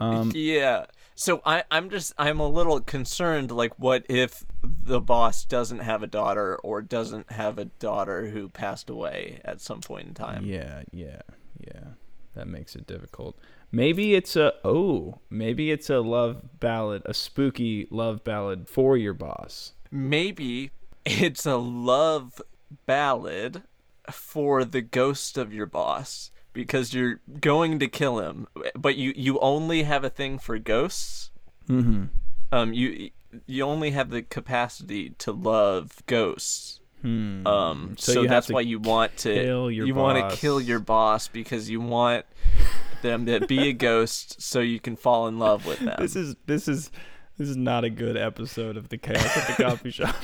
Um 0.00 0.32
yeah. 0.34 0.86
So 1.22 1.40
I 1.46 1.62
I'm 1.70 1.88
just 1.88 2.12
I'm 2.18 2.40
a 2.40 2.48
little 2.48 2.80
concerned 2.80 3.52
like 3.52 3.78
what 3.78 4.04
if 4.08 4.44
the 4.64 5.00
boss 5.00 5.44
doesn't 5.44 5.78
have 5.78 6.02
a 6.02 6.08
daughter 6.08 6.56
or 6.64 6.82
doesn't 6.82 7.30
have 7.30 7.58
a 7.58 7.66
daughter 7.66 8.26
who 8.26 8.48
passed 8.48 8.90
away 8.90 9.40
at 9.44 9.60
some 9.60 9.82
point 9.82 10.08
in 10.08 10.14
time. 10.14 10.44
yeah, 10.44 10.82
yeah, 10.90 11.20
yeah. 11.60 11.84
That 12.34 12.48
makes 12.48 12.74
it 12.74 12.88
difficult. 12.88 13.38
Maybe 13.70 14.16
it's 14.16 14.34
a 14.34 14.54
oh, 14.64 15.20
maybe 15.30 15.70
it's 15.70 15.88
a 15.88 16.00
love 16.00 16.58
ballad, 16.58 17.02
a 17.04 17.14
spooky 17.14 17.86
love 17.88 18.24
ballad 18.24 18.68
for 18.68 18.96
your 18.96 19.14
boss. 19.14 19.74
Maybe 19.92 20.72
it's 21.04 21.46
a 21.46 21.54
love 21.54 22.42
ballad 22.84 23.62
for 24.10 24.64
the 24.64 24.82
ghost 24.82 25.38
of 25.38 25.54
your 25.54 25.66
boss 25.66 26.32
because 26.52 26.92
you're 26.94 27.20
going 27.40 27.78
to 27.80 27.88
kill 27.88 28.18
him, 28.20 28.46
but 28.74 28.96
you 28.96 29.12
you 29.16 29.38
only 29.40 29.82
have 29.84 30.04
a 30.04 30.10
thing 30.10 30.38
for 30.38 30.58
ghosts. 30.58 31.30
Mhm. 31.68 32.08
Um 32.50 32.72
you 32.72 33.10
you 33.46 33.64
only 33.64 33.90
have 33.92 34.10
the 34.10 34.22
capacity 34.22 35.10
to 35.18 35.32
love 35.32 36.02
ghosts. 36.06 36.80
Hmm. 37.00 37.44
Um, 37.46 37.94
So 37.98 38.12
so, 38.12 38.26
that's 38.26 38.48
why 38.50 38.60
you 38.60 38.78
want 38.78 39.16
to 39.18 39.34
kill 39.34 39.70
your 39.70 39.86
you 39.86 39.94
want 39.94 40.18
to 40.18 40.22
boss. 40.22 40.40
kill 40.40 40.60
your 40.60 40.78
boss 40.78 41.28
because 41.28 41.68
you 41.68 41.80
want 41.80 42.26
them 43.02 43.26
to 43.26 43.40
be 43.46 43.68
a 43.68 43.72
ghost 43.72 44.40
so 44.40 44.60
you 44.60 44.78
can 44.78 44.94
fall 44.94 45.26
in 45.26 45.38
love 45.40 45.66
with 45.66 45.78
them. 45.86 45.96
This 45.98 46.14
is 46.14 46.36
this 46.46 46.68
is 46.68 46.90
this 47.38 47.48
is 47.48 47.56
not 47.56 47.84
a 47.84 47.90
good 47.90 48.16
episode 48.16 48.76
of 48.76 48.88
the 48.88 48.98
chaos 48.98 49.36
at 49.36 49.56
the 49.56 49.62
coffee 49.64 49.90
shop. 49.92 50.14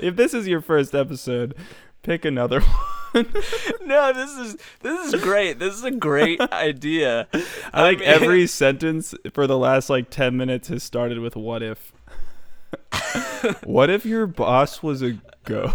if 0.00 0.16
this 0.16 0.34
is 0.34 0.48
your 0.48 0.60
first 0.60 0.94
episode, 0.94 1.54
pick 2.02 2.24
another 2.24 2.60
one. 3.12 3.26
no, 3.86 4.12
this 4.12 4.30
is 4.36 4.56
this 4.82 5.14
is 5.14 5.22
great. 5.22 5.58
This 5.58 5.74
is 5.74 5.84
a 5.84 5.90
great 5.90 6.38
idea. 6.52 7.26
I 7.72 7.82
like 7.82 8.00
mean- 8.00 8.08
every 8.08 8.46
sentence 8.46 9.14
for 9.32 9.46
the 9.46 9.56
last 9.56 9.88
like 9.88 10.10
10 10.10 10.36
minutes 10.36 10.68
has 10.68 10.82
started 10.82 11.18
with 11.20 11.34
what 11.36 11.62
if. 11.62 11.92
what 13.64 13.88
if 13.90 14.04
your 14.04 14.26
boss 14.26 14.82
was 14.82 15.02
a 15.02 15.18
ghost? 15.44 15.74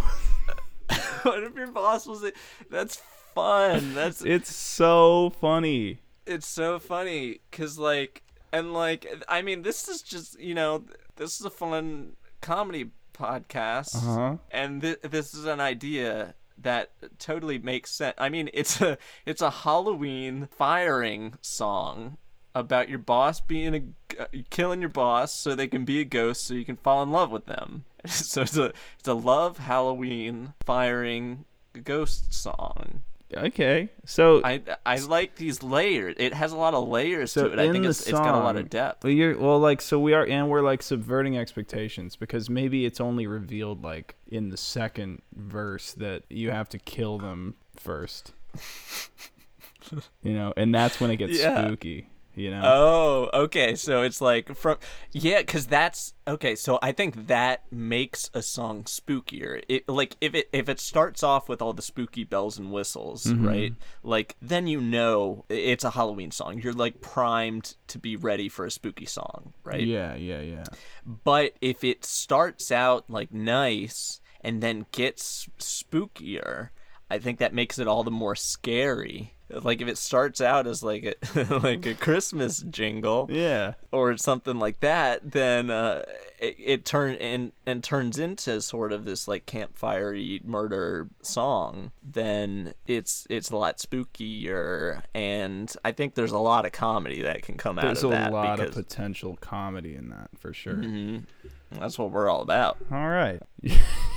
what 1.23 1.41
if 1.43 1.55
your 1.55 1.67
boss 1.71 2.05
was 2.05 2.23
a, 2.23 2.31
that's 2.69 3.01
fun. 3.33 3.93
That's 3.95 4.21
It's 4.23 4.53
so 4.55 5.31
funny. 5.41 6.00
it's 6.27 6.47
so 6.47 6.77
funny 6.79 7.39
cuz 7.51 7.79
like 7.79 8.21
and 8.51 8.74
like 8.74 9.24
I 9.27 9.41
mean 9.41 9.62
this 9.62 9.88
is 9.88 10.01
just, 10.01 10.39
you 10.39 10.55
know, 10.55 10.84
this 11.15 11.39
is 11.39 11.46
a 11.46 11.50
fun 11.50 12.13
comedy 12.41 12.91
podcast. 13.13 13.96
Uh-huh. 13.96 14.38
and 14.50 14.81
th- 14.81 15.01
this 15.01 15.34
is 15.34 15.46
an 15.46 15.60
idea 15.60 16.34
that 16.58 16.91
totally 17.20 17.60
makes 17.60 17.91
sense. 17.91 18.15
I 18.17 18.29
mean, 18.29 18.50
it's 18.53 18.81
a 18.81 18.98
it's 19.25 19.41
a 19.41 19.50
Halloween 19.50 20.48
firing 20.51 21.36
song 21.41 22.17
about 22.53 22.89
your 22.89 23.00
boss 23.00 23.39
being 23.39 23.75
a 23.75 24.22
uh, 24.22 24.25
killing 24.50 24.81
your 24.81 24.89
boss 24.89 25.34
so 25.34 25.55
they 25.55 25.67
can 25.67 25.86
be 25.86 26.01
a 26.01 26.05
ghost 26.05 26.46
so 26.46 26.53
you 26.53 26.65
can 26.65 26.75
fall 26.75 27.01
in 27.03 27.12
love 27.12 27.31
with 27.31 27.46
them. 27.46 27.86
so 28.05 28.41
it's 28.41 28.58
a 28.58 28.74
it's 29.00 29.08
a 29.08 29.13
love 29.13 29.60
Halloween 29.60 30.53
firing 30.65 31.46
ghost 31.84 32.34
song. 32.34 33.03
Okay. 33.33 33.89
So 34.05 34.41
I 34.43 34.61
I 34.85 34.97
like 34.97 35.35
these 35.35 35.63
layers. 35.63 36.15
It 36.17 36.33
has 36.33 36.51
a 36.51 36.57
lot 36.57 36.73
of 36.73 36.88
layers 36.88 37.31
so 37.31 37.47
to 37.47 37.53
it. 37.53 37.59
I 37.59 37.71
think 37.71 37.85
it's, 37.85 38.01
it's 38.01 38.11
got 38.11 38.35
a 38.35 38.39
lot 38.39 38.55
of 38.57 38.69
depth. 38.69 39.03
Well, 39.03 39.13
you're 39.13 39.38
well, 39.38 39.59
like 39.59 39.81
so 39.81 40.00
we 40.00 40.13
are, 40.13 40.25
and 40.25 40.50
we're 40.50 40.61
like 40.61 40.81
subverting 40.81 41.38
expectations 41.38 42.15
because 42.15 42.50
maybe 42.50 42.85
it's 42.85 43.00
only 43.00 43.27
revealed 43.27 43.83
like 43.83 44.15
in 44.27 44.50
the 44.50 44.57
second 44.57 45.21
verse 45.35 45.93
that 45.93 46.23
you 46.29 46.51
have 46.51 46.69
to 46.69 46.77
kill 46.77 47.17
them 47.17 47.55
first. 47.75 48.33
you 50.23 50.33
know, 50.33 50.53
and 50.57 50.73
that's 50.73 51.00
when 51.00 51.11
it 51.11 51.17
gets 51.17 51.39
Yeah. 51.39 51.65
spooky. 51.65 52.07
You 52.35 52.51
know. 52.51 52.61
Oh, 52.63 53.29
okay. 53.43 53.75
So 53.75 54.03
it's 54.03 54.21
like 54.21 54.55
from 54.55 54.77
yeah, 55.11 55.39
because 55.39 55.67
that's 55.67 56.13
okay. 56.27 56.55
So 56.55 56.79
I 56.81 56.91
think 56.93 57.27
that 57.27 57.63
makes 57.71 58.29
a 58.33 58.41
song 58.41 58.83
spookier. 58.83 59.61
It 59.67 59.88
like 59.89 60.15
if 60.21 60.33
it 60.33 60.50
if 60.53 60.69
it 60.69 60.79
starts 60.79 61.23
off 61.23 61.50
with 61.50 61.61
all 61.61 61.73
the 61.73 61.81
spooky 61.81 62.23
bells 62.23 62.57
and 62.57 62.71
whistles, 62.71 63.25
Mm-hmm. 63.25 63.47
right? 63.47 63.73
Like 64.03 64.35
then 64.41 64.67
you 64.67 64.79
know 64.79 65.43
it's 65.50 65.83
a 65.83 65.91
Halloween 65.91 66.31
song. 66.31 66.59
You're 66.61 66.73
like 66.73 67.01
primed 67.01 67.75
to 67.88 68.00
be 68.00 68.15
ready 68.15 68.47
for 68.50 68.65
a 68.65 68.71
spooky 68.71 69.05
song, 69.05 69.53
right? 69.63 69.85
Yeah, 69.85 70.15
yeah, 70.15 70.41
yeah. 70.41 70.63
But 71.05 71.53
if 71.61 71.83
it 71.83 72.05
starts 72.05 72.71
out 72.71 73.09
like 73.09 73.33
nice 73.33 74.21
and 74.43 74.63
then 74.63 74.85
gets 74.91 75.47
spookier, 75.59 76.69
I 77.12 77.20
think 77.20 77.39
that 77.39 77.53
makes 77.53 77.77
it 77.80 77.88
all 77.88 78.03
the 78.03 78.12
more 78.12 78.36
scary. 78.36 79.34
Like 79.53 79.82
if 79.82 79.89
it 79.89 79.98
starts 79.98 80.39
out 80.39 80.65
as 80.65 80.82
like 80.82 81.03
a 81.36 81.44
like 81.62 81.86
a 81.86 81.94
Christmas 81.94 82.60
jingle 82.70 83.27
Yeah. 83.30 83.74
or 83.91 84.15
something 84.15 84.58
like 84.60 84.80
that, 84.80 85.30
then 85.30 85.70
uh, 85.70 86.03
it, 86.39 86.56
it 86.58 86.86
turn 86.86 87.15
and 87.15 87.51
and 87.65 87.84
turns 87.84 88.18
into 88.18 88.62
sort 88.62 88.94
of 88.94 89.03
this 89.03 89.27
like 89.27 89.46
campfire 89.46 90.15
murder 90.46 91.10
song. 91.22 91.91
Then 92.01 92.74
it's 92.88 93.27
it's 93.30 93.50
a 93.51 93.58
lot 93.58 93.77
spookier, 93.80 95.01
and 95.13 95.74
I 95.84 95.91
think 95.91 96.15
there's 96.15 96.32
a 96.32 96.39
lot 96.39 96.65
of 96.65 96.72
comedy 96.72 97.22
that 97.24 97.41
can 97.41 97.58
come 97.58 97.75
There's 97.75 98.06
out 98.06 98.06
of 98.06 98.12
that. 98.12 98.18
There's 98.20 98.30
a 98.32 98.34
lot 98.34 98.58
because 98.60 98.77
of 98.77 98.88
potential 98.88 99.38
comedy 99.41 99.96
in 99.96 100.12
that 100.12 100.30
for 100.39 100.53
sure. 100.53 100.75
Mhm. 100.75 101.24
that's 101.72 102.00
what 102.00 102.12
we're 102.12 102.30
all 102.30 102.41
about. 102.41 102.77
All 102.89 103.10
right. 103.10 103.41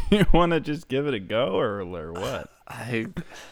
you 0.10 0.26
want 0.32 0.52
to 0.52 0.60
just 0.60 0.88
give 0.88 1.06
it 1.06 1.14
a 1.14 1.20
go 1.20 1.58
or, 1.58 1.80
or 1.80 2.12
what? 2.12 2.50
I 2.68 3.06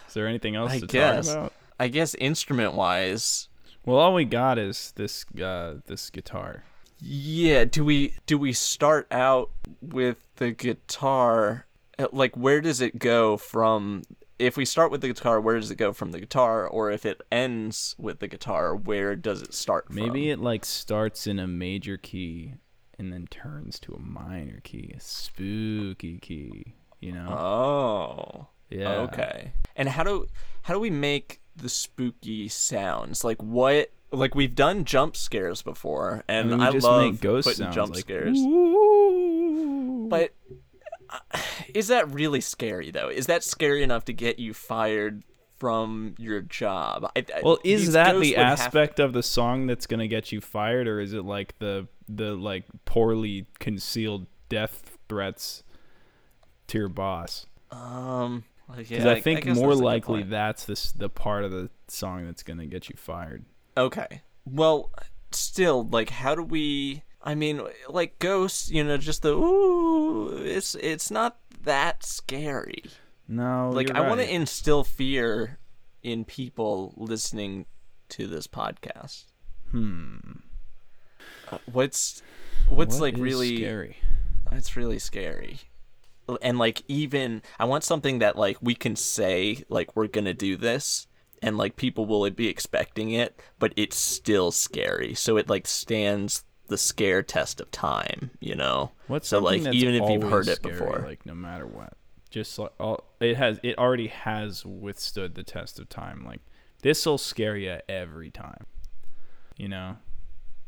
Is 0.09 0.15
there 0.15 0.27
anything 0.27 0.57
else 0.57 0.73
I 0.73 0.79
to 0.81 0.87
guess. 0.87 1.29
talk 1.29 1.37
about? 1.37 1.53
I 1.79 1.89
guess 1.89 2.15
instrument 2.15 2.75
wise, 2.75 3.49
Well, 3.85 3.97
all 3.99 4.15
we 4.15 4.25
got 4.25 4.59
is 4.59 4.93
this 4.97 5.25
uh, 5.43 5.75
this 5.87 6.11
guitar. 6.11 6.65
yeah. 7.01 7.65
Do 7.65 7.85
we 7.85 8.15
do 8.27 8.39
we 8.39 8.53
start 8.53 9.07
out 9.11 9.51
with 9.81 10.19
the 10.37 10.53
guitar? 10.53 11.67
Uh, 11.99 12.07
Like, 12.13 12.37
where 12.37 12.61
does 12.61 12.81
it 12.81 12.99
go 12.99 13.37
from? 13.37 14.03
If 14.39 14.57
we 14.57 14.65
start 14.65 14.91
with 14.91 15.03
the 15.03 15.09
guitar, 15.09 15.41
where 15.41 15.57
does 15.59 15.71
it 15.71 15.77
go 15.77 15.93
from 15.93 16.11
the 16.13 16.19
guitar? 16.21 16.67
Or 16.67 16.91
if 16.91 17.05
it 17.07 17.21
ends 17.31 17.95
with 17.99 18.19
the 18.19 18.27
guitar, 18.29 18.75
where 18.75 19.15
does 19.15 19.41
it 19.43 19.55
start 19.55 19.87
from? 19.87 19.97
Maybe 19.97 20.31
it 20.31 20.41
like 20.41 20.65
starts 20.65 21.27
in 21.27 21.39
a 21.39 21.47
major 21.47 21.97
key 21.97 22.55
and 23.03 23.13
then 23.13 23.27
turns 23.27 23.81
to 23.81 23.95
a 23.95 23.99
minor 23.99 24.61
key, 24.63 24.93
a 24.97 25.01
spooky 25.01 26.19
key. 26.19 26.75
You 27.01 27.11
know? 27.13 27.29
Oh. 27.37 28.47
yeah. 28.71 28.93
Okay. 29.01 29.53
And 29.75 29.89
how 29.89 30.05
do 30.05 30.27
how 30.63 30.73
do 30.75 30.79
we 30.79 30.89
make 30.91 31.41
the 31.57 31.69
spooky 31.69 32.47
sounds? 32.49 33.25
Like 33.25 33.43
what? 33.43 33.91
Like 34.13 34.35
we've 34.37 34.55
done 34.55 34.85
jump 34.85 35.17
scares 35.17 35.63
before, 35.63 36.23
I 36.29 36.33
and 36.35 36.51
mean, 36.51 36.61
I, 36.61 36.71
just 36.71 36.85
love 36.85 37.03
make 37.13 37.21
ghost 37.21 37.49
putting 37.49 37.65
sounds 37.65 37.75
jump 37.75 37.95
like, 37.95 38.01
scares. 38.05 38.39
"Ooh." 38.39 40.07
But 40.09 40.33
uh, 41.11 41.19
is 41.75 41.89
that 41.89 42.09
really 42.13 42.41
scary 42.43 42.91
though? 42.91 43.09
Is 43.09 43.27
that 43.27 43.43
scary 43.43 43.83
enough 43.83 44.05
to 44.05 44.13
get 44.13 44.39
you 44.39 44.53
fired 44.55 45.25
from 45.59 46.15
your 46.19 46.43
job? 46.43 47.11
I, 47.17 47.25
I- 47.35 47.41
Well, 47.43 47.59
is 47.65 47.93
that 47.93 48.21
the 48.21 48.37
aspect 48.37 49.01
of 49.01 49.13
the 49.15 49.23
song 49.23 49.67
that's 49.67 49.87
gonna 49.87 50.07
get 50.09 50.31
you 50.31 50.41
fired, 50.43 50.87
or 50.87 51.01
is 51.01 51.15
it 51.15 51.25
like 51.25 51.59
the 51.59 51.89
the 52.17 52.33
like 52.35 52.65
poorly 52.85 53.47
concealed 53.59 54.27
death 54.49 54.99
threats 55.09 55.63
to 56.69 56.79
your 56.79 56.89
boss? 56.89 57.47
Um, 57.71 58.45
Because 58.69 58.91
yeah, 58.91 59.11
I 59.11 59.21
think 59.21 59.45
guess 59.45 59.57
more 59.57 59.71
that's 59.71 59.81
likely 59.81 60.23
that's 60.23 60.65
the 60.65 60.93
the 60.97 61.09
part 61.09 61.45
of 61.45 61.51
the 61.51 61.71
song 61.89 62.27
that's 62.27 62.43
gonna 62.43 62.67
get 62.67 62.89
you 62.89 62.97
fired. 62.97 63.45
Okay. 63.77 64.23
Well, 64.45 64.91
still, 65.31 65.87
like, 65.89 66.11
how 66.11 66.35
do 66.35 66.43
we? 66.43 67.03
I 67.23 67.35
mean, 67.35 67.63
like 67.89 68.19
ghosts, 68.19 68.71
you 68.71 68.83
know, 68.83 68.97
just 68.97 69.23
the 69.23 69.31
ooh, 69.35 70.37
it's 70.37 70.75
it's 70.75 71.11
not 71.11 71.39
that 71.63 72.05
scary. 72.05 72.83
No, 73.29 73.71
like 73.71 73.91
I 73.91 74.09
want 74.09 74.21
to 74.21 74.33
instill 74.33 74.85
fear 74.85 75.59
in 76.03 76.25
people 76.25 76.93
listening 76.97 77.67
to 78.11 78.27
this 78.27 78.47
podcast. 78.47 79.25
Hmm. 79.71 80.17
What's 81.71 82.23
what's 82.69 82.97
What 82.97 83.03
like 83.03 83.17
really 83.17 83.57
scary? 83.57 83.97
It's 84.51 84.77
really 84.77 84.99
scary. 84.99 85.61
And 86.41 86.59
like 86.59 86.83
even 86.89 87.43
I 87.59 87.65
want 87.65 87.85
something 87.85 88.21
that 88.21 88.37
like 88.37 88.59
we 88.61 88.75
can 88.75 88.97
say 88.97 89.65
like 89.69 89.95
we're 89.97 90.07
going 90.07 90.25
to 90.25 90.35
do 90.35 90.57
this 90.57 91.07
and 91.43 91.59
like 91.59 91.77
people 91.77 92.07
will 92.07 92.29
be 92.31 92.49
expecting 92.49 93.11
it, 93.11 93.41
but 93.59 93.73
it's 93.77 93.97
still 93.97 94.53
scary. 94.53 95.15
So 95.15 95.37
it 95.37 95.49
like 95.49 95.67
stands 95.67 96.45
the 96.69 96.79
scare 96.79 97.23
test 97.23 97.61
of 97.61 97.71
time, 97.71 98.31
you 98.41 98.55
know. 98.55 98.93
What's 99.09 99.29
so 99.29 99.41
like 99.41 99.61
even 99.61 99.95
if 99.95 100.09
you've 100.09 100.31
heard 100.31 100.49
it 100.49 100.57
scary, 100.57 100.75
before. 100.75 101.05
like 101.07 101.27
no 101.27 101.35
matter 101.35 101.67
what, 101.67 101.95
just 102.31 102.59
like 102.59 102.73
all, 102.79 103.05
it 103.21 103.37
has, 103.37 103.59
it 103.63 103.77
already 103.77 104.09
has 104.09 104.65
withstood 104.65 105.35
the 105.35 105.43
test 105.43 105.79
of 105.79 105.89
time. 105.89 106.25
Like 106.25 106.41
this 106.83 107.05
will 107.05 107.19
scare 107.19 107.57
you 107.57 107.79
every 107.89 108.31
time. 108.31 108.67
You 109.57 109.69
know, 109.69 109.97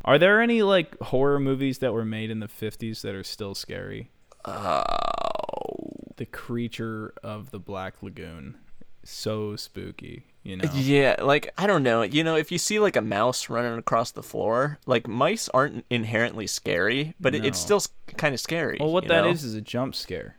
are 0.05 0.19
there 0.19 0.41
any 0.41 0.63
like 0.63 0.99
horror 1.01 1.41
movies 1.41 1.79
that 1.79 1.93
were 1.93 2.05
made 2.05 2.31
in 2.31 2.41
the 2.41 2.49
fifties 2.49 3.03
that 3.03 3.15
are 3.15 3.25
still 3.25 3.55
scary? 3.55 4.11
Oh. 4.45 4.83
The 6.17 6.27
Creature 6.27 7.15
of 7.23 7.51
the 7.51 7.59
Black 7.59 8.03
Lagoon, 8.03 8.57
so 9.03 9.57
spooky. 9.57 10.27
You 10.45 10.59
know, 10.59 10.71
Yeah, 10.75 11.17
like 11.23 11.53
I 11.57 11.67
don't 11.67 11.83
know. 11.83 12.03
You 12.03 12.23
know, 12.23 12.37
if 12.37 12.53
you 12.53 12.59
see 12.59 12.79
like 12.79 12.97
a 12.97 13.01
mouse 13.01 13.49
running 13.49 13.79
across 13.79 14.11
the 14.13 14.23
floor, 14.23 14.79
like 14.87 15.09
mice 15.09 15.49
aren't 15.49 15.87
inherently 15.91 16.47
scary, 16.47 17.15
but 17.19 17.35
it, 17.35 17.45
it's 17.45 17.59
still 17.59 17.83
kind 18.17 18.35
of 18.35 18.41
scary. 18.41 18.77
well, 18.79 18.93
what 18.93 19.09
that 19.09 19.25
know? 19.25 19.31
is 19.31 19.43
is 19.43 19.55
a 19.55 19.61
jump 19.61 19.95
scare. 19.95 20.37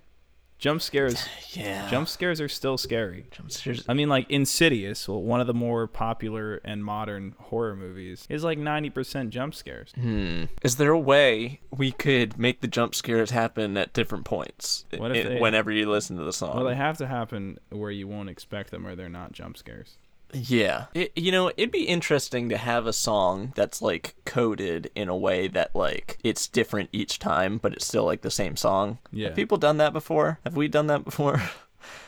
Jump 0.57 0.81
scares, 0.81 1.27
yeah. 1.51 1.87
jump 1.89 2.07
scares 2.07 2.39
are 2.39 2.47
still 2.47 2.77
scary. 2.77 3.25
jump 3.31 3.51
scares. 3.51 3.83
I 3.89 3.93
mean, 3.93 4.07
like 4.09 4.29
Insidious, 4.31 5.07
well, 5.07 5.21
one 5.21 5.41
of 5.41 5.47
the 5.47 5.53
more 5.53 5.85
popular 5.85 6.61
and 6.63 6.83
modern 6.83 7.35
horror 7.39 7.75
movies, 7.75 8.25
is 8.29 8.43
like 8.43 8.57
90% 8.57 9.29
jump 9.29 9.53
scares. 9.53 9.91
Hmm. 9.95 10.45
Is 10.63 10.77
there 10.77 10.91
a 10.91 10.99
way 10.99 11.59
we 11.75 11.91
could 11.91 12.37
make 12.39 12.61
the 12.61 12.67
jump 12.67 12.95
scares 12.95 13.31
happen 13.31 13.75
at 13.77 13.93
different 13.93 14.23
points 14.25 14.85
What 14.97 15.15
if 15.15 15.25
i- 15.25 15.29
they- 15.29 15.39
whenever 15.39 15.71
you 15.71 15.89
listen 15.89 16.17
to 16.17 16.23
the 16.23 16.33
song? 16.33 16.55
Well, 16.55 16.65
they 16.65 16.75
have 16.75 16.97
to 16.99 17.07
happen 17.07 17.59
where 17.69 17.91
you 17.91 18.07
won't 18.07 18.29
expect 18.29 18.71
them 18.71 18.87
or 18.87 18.95
they're 18.95 19.09
not 19.09 19.33
jump 19.33 19.57
scares. 19.57 19.97
Yeah. 20.33 20.85
It, 20.93 21.11
you 21.15 21.31
know, 21.31 21.49
it'd 21.49 21.71
be 21.71 21.83
interesting 21.87 22.49
to 22.49 22.57
have 22.57 22.87
a 22.87 22.93
song 22.93 23.53
that's 23.55 23.81
like 23.81 24.15
coded 24.25 24.91
in 24.95 25.09
a 25.09 25.15
way 25.15 25.47
that 25.49 25.75
like 25.75 26.17
it's 26.23 26.47
different 26.47 26.89
each 26.91 27.19
time, 27.19 27.57
but 27.57 27.73
it's 27.73 27.85
still 27.85 28.05
like 28.05 28.21
the 28.21 28.31
same 28.31 28.55
song. 28.55 28.97
Yeah. 29.11 29.27
Have 29.27 29.35
people 29.35 29.57
done 29.57 29.77
that 29.77 29.93
before? 29.93 30.39
Have 30.43 30.55
we 30.55 30.67
done 30.67 30.87
that 30.87 31.03
before? 31.05 31.41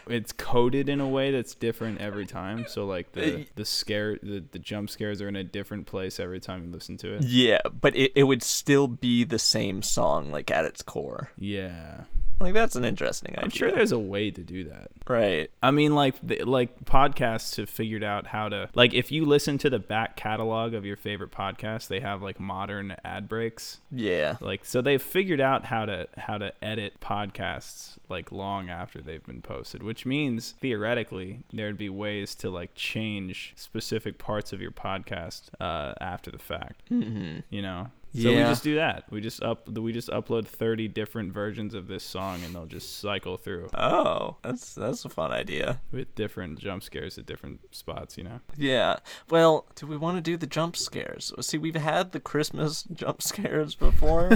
It's 0.09 0.31
coded 0.31 0.87
in 0.89 1.01
a 1.01 1.07
way 1.07 1.31
that's 1.31 1.53
different 1.53 1.99
every 1.99 2.25
time. 2.25 2.65
So, 2.67 2.85
like, 2.85 3.11
the, 3.11 3.41
Uh, 3.41 3.43
the 3.55 3.65
scare, 3.65 4.17
the, 4.23 4.43
the 4.51 4.57
jump 4.57 4.89
scares 4.89 5.21
are 5.21 5.27
in 5.27 5.35
a 5.35 5.43
different 5.43 5.85
place 5.85 6.17
every 6.19 6.39
time 6.39 6.63
you 6.63 6.71
listen 6.71 6.95
to 6.97 7.13
it. 7.15 7.23
yeah, 7.25 7.59
but 7.81 7.93
it, 7.95 8.13
it 8.15 8.23
would 8.23 8.41
still 8.41 8.87
be 8.87 9.23
the 9.25 9.37
same 9.37 9.81
song, 9.83 10.31
like 10.31 10.49
at 10.49 10.63
its 10.65 10.81
core. 10.81 11.29
Yeah. 11.37 12.05
Like 12.39 12.53
that's 12.53 12.75
an 12.75 12.85
interesting 12.85 13.31
idea. 13.31 13.43
I'm 13.43 13.49
sure 13.49 13.71
there's 13.71 13.91
a 13.91 13.99
way 13.99 14.31
to 14.31 14.41
do 14.41 14.65
that. 14.65 14.89
right. 15.07 15.49
I 15.63 15.71
mean, 15.71 15.95
like, 15.95 16.15
the, 16.21 16.43
like 16.43 16.85
podcasts 16.85 17.57
have 17.57 17.69
figured 17.69 18.03
out 18.03 18.27
how 18.27 18.49
to 18.49 18.69
like 18.75 18.93
if 18.93 19.11
you 19.11 19.25
listen 19.25 19.57
to 19.59 19.69
the 19.69 19.79
back 19.79 20.15
catalog 20.15 20.73
of 20.73 20.85
your 20.85 20.97
favorite 20.97 21.31
podcast, 21.31 21.87
they 21.87 21.99
have 21.99 22.21
like 22.21 22.39
modern 22.39 22.95
ad 23.03 23.27
breaks. 23.27 23.79
Yeah. 23.91 24.37
Like, 24.39 24.65
so 24.65 24.81
they've 24.81 25.01
figured 25.01 25.41
out 25.41 25.65
how 25.65 25.85
to 25.85 26.07
how 26.17 26.37
to 26.37 26.53
edit 26.63 26.99
podcasts 26.99 27.97
like 28.09 28.31
long 28.31 28.69
after 28.69 29.01
they've 29.01 29.25
been 29.25 29.41
posted, 29.41 29.83
which 29.83 30.05
means 30.05 30.53
theoretically 30.61 31.39
there'd 31.51 31.77
be 31.77 31.89
ways 31.89 32.35
to 32.35 32.49
like 32.49 32.73
change 32.75 33.53
specific 33.55 34.17
parts 34.17 34.53
of 34.53 34.61
your 34.61 34.71
podcast 34.71 35.43
uh, 35.59 35.93
after 35.99 36.31
the 36.31 36.39
fact. 36.39 36.81
hmm 36.89 37.39
You 37.49 37.61
know. 37.61 37.87
So 38.15 38.29
we 38.29 38.35
just 38.37 38.63
do 38.63 38.75
that. 38.75 39.03
We 39.11 39.21
just 39.21 39.43
up 39.43 39.67
we 39.69 39.91
just 39.93 40.09
upload 40.09 40.47
30 40.47 40.87
different 40.87 41.33
versions 41.33 41.73
of 41.73 41.87
this 41.87 42.03
song 42.03 42.41
and 42.43 42.55
they'll 42.55 42.65
just 42.65 42.99
cycle 42.99 43.37
through 43.37 43.69
Oh, 43.73 44.37
that's 44.41 44.73
that's 44.73 45.05
a 45.05 45.09
fun 45.09 45.31
idea. 45.31 45.81
with 45.91 46.15
different 46.15 46.57
jump 46.57 46.83
scares 46.83 47.17
at 47.17 47.25
different 47.25 47.59
spots, 47.75 48.17
you 48.17 48.23
know. 48.23 48.39
Yeah. 48.57 48.97
Well, 49.29 49.67
do 49.75 49.85
we 49.85 49.97
want 49.97 50.17
to 50.17 50.21
do 50.21 50.35
the 50.37 50.47
jump 50.47 50.75
scares? 50.77 51.31
See, 51.41 51.57
we've 51.57 51.75
had 51.75 52.11
the 52.11 52.19
Christmas 52.19 52.83
jump 52.93 53.21
scares 53.21 53.75
before. 53.75 54.31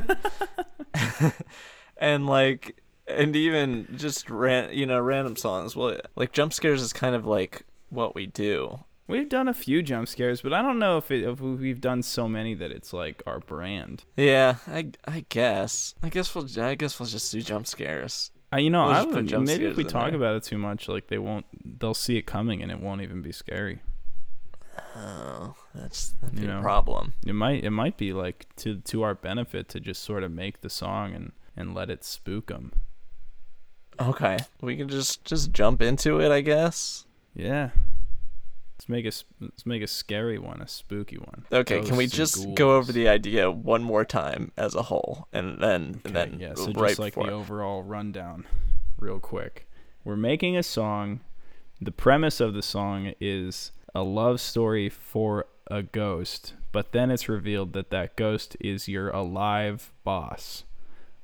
and 1.97 2.27
like 2.27 2.77
and 3.07 3.35
even 3.35 3.87
just 3.97 4.29
ran, 4.29 4.73
you 4.73 4.85
know, 4.85 4.99
random 4.99 5.35
songs. 5.35 5.75
Well, 5.75 5.99
like 6.15 6.31
jump 6.31 6.53
scares 6.53 6.81
is 6.81 6.93
kind 6.93 7.15
of 7.15 7.25
like 7.25 7.63
what 7.89 8.15
we 8.15 8.25
do. 8.25 8.83
We've 9.07 9.27
done 9.27 9.47
a 9.49 9.53
few 9.53 9.81
jump 9.81 10.07
scares, 10.07 10.41
but 10.41 10.53
I 10.53 10.61
don't 10.61 10.79
know 10.79 10.97
if, 10.97 11.11
it, 11.11 11.23
if 11.27 11.41
we've 11.41 11.81
done 11.81 12.01
so 12.01 12.29
many 12.29 12.53
that 12.53 12.71
it's 12.71 12.93
like 12.93 13.21
our 13.27 13.39
brand. 13.39 14.05
Yeah, 14.15 14.55
I 14.67 14.91
I 15.05 15.25
guess. 15.27 15.95
I 16.01 16.09
guess 16.09 16.33
we'll 16.33 16.47
I 16.61 16.75
guess 16.75 16.99
we'll 16.99 17.09
just 17.09 17.31
do 17.31 17.41
jump 17.41 17.67
scares. 17.67 18.31
Uh, 18.53 18.57
you 18.57 18.69
know, 18.69 18.85
We'll 18.85 18.93
I 18.95 19.03
would, 19.03 19.27
jump 19.27 19.47
maybe 19.47 19.65
if 19.65 19.75
we 19.77 19.83
talk 19.83 20.07
there. 20.07 20.15
about 20.15 20.35
it 20.35 20.43
too 20.43 20.57
much, 20.57 20.87
like 20.89 21.07
they 21.07 21.17
won't, 21.17 21.45
they'll 21.79 21.93
see 21.93 22.17
it 22.17 22.23
coming 22.25 22.61
and 22.61 22.69
it 22.71 22.81
won't 22.81 23.01
even 23.01 23.21
be 23.21 23.31
scary. 23.31 23.81
Oh, 24.95 25.55
that's 25.73 26.09
that'd 26.21 26.35
be 26.35 26.43
You 26.43 26.51
a 26.51 26.61
problem. 26.61 27.13
It 27.25 27.33
might, 27.33 27.63
it 27.63 27.69
might 27.71 27.97
be 27.97 28.11
like 28.13 28.45
to 28.57 28.77
to 28.77 29.03
our 29.03 29.15
benefit 29.15 29.67
to 29.69 29.79
just 29.79 30.03
sort 30.03 30.23
of 30.23 30.31
make 30.31 30.61
the 30.61 30.69
song 30.69 31.13
and 31.13 31.31
and 31.55 31.73
let 31.73 31.89
it 31.89 32.03
spook 32.03 32.47
them. 32.47 32.71
Okay, 33.99 34.37
we 34.61 34.75
can 34.77 34.87
just 34.89 35.23
just 35.25 35.51
jump 35.51 35.81
into 35.81 36.19
it, 36.19 36.31
I 36.31 36.41
guess. 36.41 37.05
Yeah. 37.33 37.69
Let's 38.81 38.89
make 38.89 39.05
a 39.05 39.11
let's 39.39 39.65
make 39.67 39.83
a 39.83 39.87
scary 39.87 40.39
one, 40.39 40.59
a 40.59 40.67
spooky 40.67 41.17
one. 41.17 41.45
Okay, 41.51 41.83
can 41.83 41.97
we 41.97 42.07
just 42.07 42.55
go 42.55 42.77
over 42.77 42.91
the 42.91 43.07
idea 43.07 43.51
one 43.51 43.83
more 43.83 44.03
time 44.03 44.51
as 44.57 44.73
a 44.73 44.81
whole, 44.81 45.27
and 45.31 45.61
then 45.61 46.01
and 46.03 46.15
then 46.15 46.39
yeah, 46.39 46.55
so 46.55 46.71
right 46.71 46.87
just 46.89 46.99
like 46.99 47.13
before. 47.13 47.27
the 47.27 47.31
overall 47.31 47.83
rundown, 47.83 48.47
real 48.97 49.19
quick. 49.19 49.69
We're 50.03 50.15
making 50.15 50.57
a 50.57 50.63
song. 50.63 51.19
The 51.79 51.91
premise 51.91 52.39
of 52.41 52.55
the 52.55 52.63
song 52.63 53.13
is 53.21 53.71
a 53.93 54.01
love 54.01 54.41
story 54.41 54.89
for 54.89 55.45
a 55.67 55.83
ghost, 55.83 56.55
but 56.71 56.91
then 56.91 57.11
it's 57.11 57.29
revealed 57.29 57.73
that 57.73 57.91
that 57.91 58.15
ghost 58.15 58.57
is 58.59 58.87
your 58.87 59.11
alive 59.11 59.93
boss. 60.03 60.63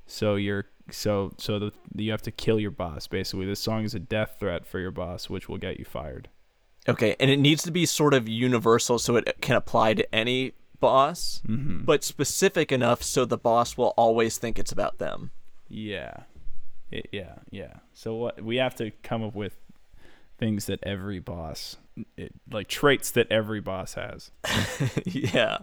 So 0.05 0.35
you're 0.35 0.65
so 0.91 1.33
so 1.39 1.57
the, 1.57 1.71
you 1.95 2.11
have 2.11 2.21
to 2.21 2.31
kill 2.31 2.59
your 2.59 2.69
boss. 2.69 3.07
Basically, 3.07 3.47
this 3.47 3.59
song 3.59 3.83
is 3.83 3.95
a 3.95 3.99
death 3.99 4.35
threat 4.39 4.67
for 4.67 4.77
your 4.77 4.91
boss, 4.91 5.27
which 5.27 5.49
will 5.49 5.57
get 5.57 5.79
you 5.79 5.85
fired. 5.85 6.29
Okay, 6.87 7.15
and 7.19 7.29
it 7.29 7.37
needs 7.37 7.63
to 7.63 7.71
be 7.71 7.85
sort 7.85 8.13
of 8.13 8.27
universal 8.29 8.97
so 8.99 9.15
it 9.17 9.35
can 9.41 9.55
apply 9.55 9.93
to 9.95 10.15
any 10.15 10.53
boss, 10.79 11.41
Mm-hmm. 11.47 11.83
but 11.85 12.03
specific 12.03 12.71
enough 12.71 13.01
so 13.03 13.25
the 13.25 13.37
boss 13.37 13.77
will 13.77 13.93
always 13.97 14.37
think 14.37 14.57
it's 14.59 14.71
about 14.71 14.97
them. 14.99 15.31
Yeah. 15.67 16.21
It, 16.91 17.09
yeah, 17.11 17.35
yeah. 17.51 17.73
So 17.93 18.15
what 18.15 18.41
we 18.41 18.55
have 18.57 18.75
to 18.75 18.91
come 19.03 19.21
up 19.23 19.35
with 19.35 19.57
things 20.37 20.67
that 20.67 20.79
every 20.83 21.19
boss 21.19 21.75
it, 22.15 22.31
like 22.51 22.67
traits 22.67 23.09
that 23.11 23.29
every 23.31 23.59
boss 23.59 23.95
has. 23.95 24.31
yeah, 25.05 25.59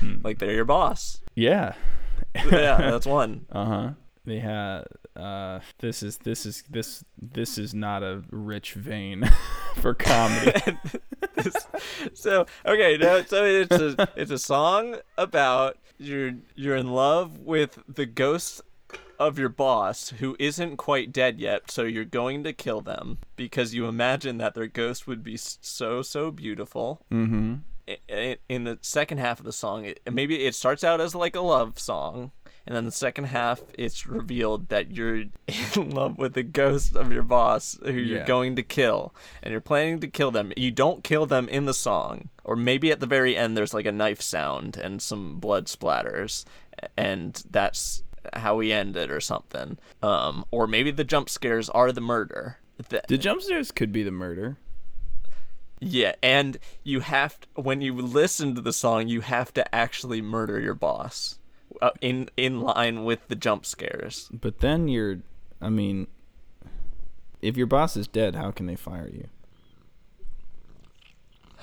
Hmm. 0.00 0.16
like 0.24 0.38
they're 0.38 0.52
your 0.54 0.64
boss. 0.64 1.20
Yeah. 1.34 1.74
yeah, 2.34 2.78
that's 2.90 3.04
one. 3.20 3.44
Uh-huh. 3.52 3.90
They 4.24 4.38
have 4.38 4.86
uh 5.16 5.60
this 5.78 6.02
is 6.02 6.18
this 6.18 6.44
is 6.46 6.62
this 6.70 7.04
this 7.20 7.58
is 7.58 7.72
not 7.74 8.02
a 8.02 8.22
rich 8.30 8.74
vein 8.74 9.28
for 9.76 9.94
comedy. 9.94 10.52
so 12.14 12.46
okay, 12.64 12.96
now 12.98 13.22
so 13.22 13.44
it's 13.44 13.74
a 13.76 14.08
it's 14.16 14.30
a 14.30 14.38
song 14.38 14.96
about 15.18 15.78
you're 15.98 16.32
you're 16.54 16.76
in 16.76 16.92
love 16.92 17.38
with 17.40 17.78
the 17.88 18.06
ghost 18.06 18.60
of 19.18 19.38
your 19.38 19.48
boss 19.48 20.10
who 20.18 20.36
isn't 20.38 20.76
quite 20.76 21.10
dead 21.12 21.40
yet, 21.40 21.70
so 21.70 21.82
you're 21.84 22.04
going 22.04 22.44
to 22.44 22.52
kill 22.52 22.82
them 22.82 23.18
because 23.34 23.74
you 23.74 23.86
imagine 23.86 24.36
that 24.38 24.54
their 24.54 24.66
ghost 24.66 25.06
would 25.06 25.22
be 25.22 25.36
so 25.38 26.02
so 26.02 26.30
beautiful. 26.30 27.00
mhm. 27.10 27.60
I- 28.10 28.36
In 28.48 28.64
the 28.64 28.78
second 28.82 29.18
half 29.18 29.38
of 29.38 29.44
the 29.46 29.52
song, 29.52 29.84
it, 29.84 30.00
maybe 30.10 30.44
it 30.44 30.54
starts 30.56 30.82
out 30.84 31.00
as 31.00 31.14
like 31.14 31.36
a 31.36 31.40
love 31.40 31.78
song, 31.78 32.32
and 32.66 32.74
then 32.74 32.84
the 32.84 32.90
second 32.90 33.24
half 33.24 33.60
it's 33.78 34.06
revealed 34.06 34.68
that 34.70 34.90
you're 34.90 35.16
in 35.16 35.30
love 35.90 36.18
with 36.18 36.34
the 36.34 36.42
ghost 36.42 36.96
of 36.96 37.12
your 37.12 37.22
boss 37.22 37.78
who 37.84 37.92
you're 37.92 38.24
going 38.26 38.56
to 38.56 38.62
kill, 38.62 39.14
and 39.42 39.52
you're 39.52 39.60
planning 39.60 40.00
to 40.00 40.08
kill 40.08 40.30
them. 40.30 40.52
You 40.56 40.70
don't 40.70 41.04
kill 41.04 41.26
them 41.26 41.48
in 41.48 41.64
the 41.66 41.74
song, 41.74 42.28
or 42.44 42.56
maybe 42.56 42.90
at 42.90 43.00
the 43.00 43.06
very 43.06 43.36
end 43.36 43.56
there's 43.56 43.74
like 43.74 43.86
a 43.86 43.92
knife 43.92 44.20
sound 44.20 44.76
and 44.76 45.00
some 45.00 45.38
blood 45.38 45.66
splatters, 45.66 46.44
and 46.96 47.42
that's 47.50 48.02
how 48.32 48.56
we 48.56 48.72
end 48.72 48.96
it 48.96 49.10
or 49.10 49.20
something. 49.20 49.78
Um, 50.02 50.44
or 50.50 50.66
maybe 50.66 50.90
the 50.90 51.04
jump 51.04 51.28
scares 51.30 51.68
are 51.70 51.92
the 51.92 52.00
murder. 52.00 52.58
Th- 52.90 53.02
The 53.08 53.16
jump 53.18 53.40
scares 53.42 53.70
could 53.70 53.92
be 53.92 54.02
the 54.02 54.10
murder. 54.10 54.58
yeah, 55.80 56.14
and 56.22 56.58
you 56.82 57.00
have 57.00 57.38
to, 57.40 57.48
when 57.60 57.80
you 57.80 57.94
listen 57.94 58.54
to 58.54 58.60
the 58.60 58.72
song, 58.72 59.08
you 59.08 59.20
have 59.20 59.52
to 59.54 59.74
actually 59.74 60.20
murder 60.22 60.58
your 60.60 60.74
boss 60.74 61.38
uh, 61.82 61.90
in 62.00 62.28
in 62.36 62.60
line 62.60 63.04
with 63.04 63.28
the 63.28 63.36
jump 63.36 63.66
scares. 63.66 64.28
But 64.32 64.60
then 64.60 64.88
you're 64.88 65.18
I 65.60 65.68
mean 65.68 66.06
if 67.42 67.56
your 67.56 67.66
boss 67.66 67.96
is 67.96 68.08
dead, 68.08 68.34
how 68.34 68.50
can 68.50 68.66
they 68.66 68.76
fire 68.76 69.08
you? 69.12 69.28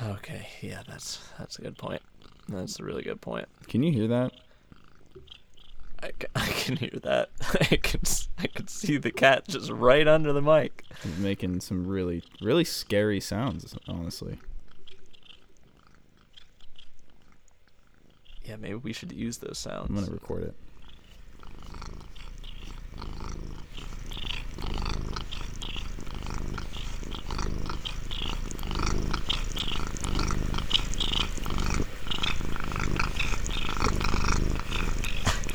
Okay, 0.01 0.47
yeah, 0.61 0.81
that's 0.87 1.19
that's 1.37 1.57
a 1.59 1.61
good 1.61 1.77
point. 1.77 2.01
That's 2.47 2.79
a 2.79 2.83
really 2.83 3.03
good 3.03 3.21
point. 3.21 3.47
Can 3.67 3.83
you 3.83 3.91
hear 3.91 4.07
that? 4.07 4.33
I, 6.01 6.11
I 6.35 6.47
can 6.47 6.75
hear 6.75 6.99
that. 7.03 7.29
I 7.71 7.77
can 7.77 8.01
I 8.37 8.47
can 8.47 8.67
see 8.67 8.97
the 8.97 9.11
cat 9.11 9.47
just 9.47 9.69
right 9.69 10.07
under 10.07 10.33
the 10.33 10.41
mic. 10.41 10.83
He's 11.03 11.17
making 11.17 11.61
some 11.61 11.87
really, 11.87 12.23
really 12.41 12.65
scary 12.65 13.19
sounds. 13.19 13.75
Honestly, 13.87 14.39
Yeah, 18.45 18.57
maybe 18.57 18.75
we 18.75 18.93
should 18.93 19.11
use 19.11 19.37
those 19.37 19.57
sounds. 19.57 19.89
I'm 19.89 19.95
gonna 19.95 20.11
record 20.11 20.43
it. 20.43 20.55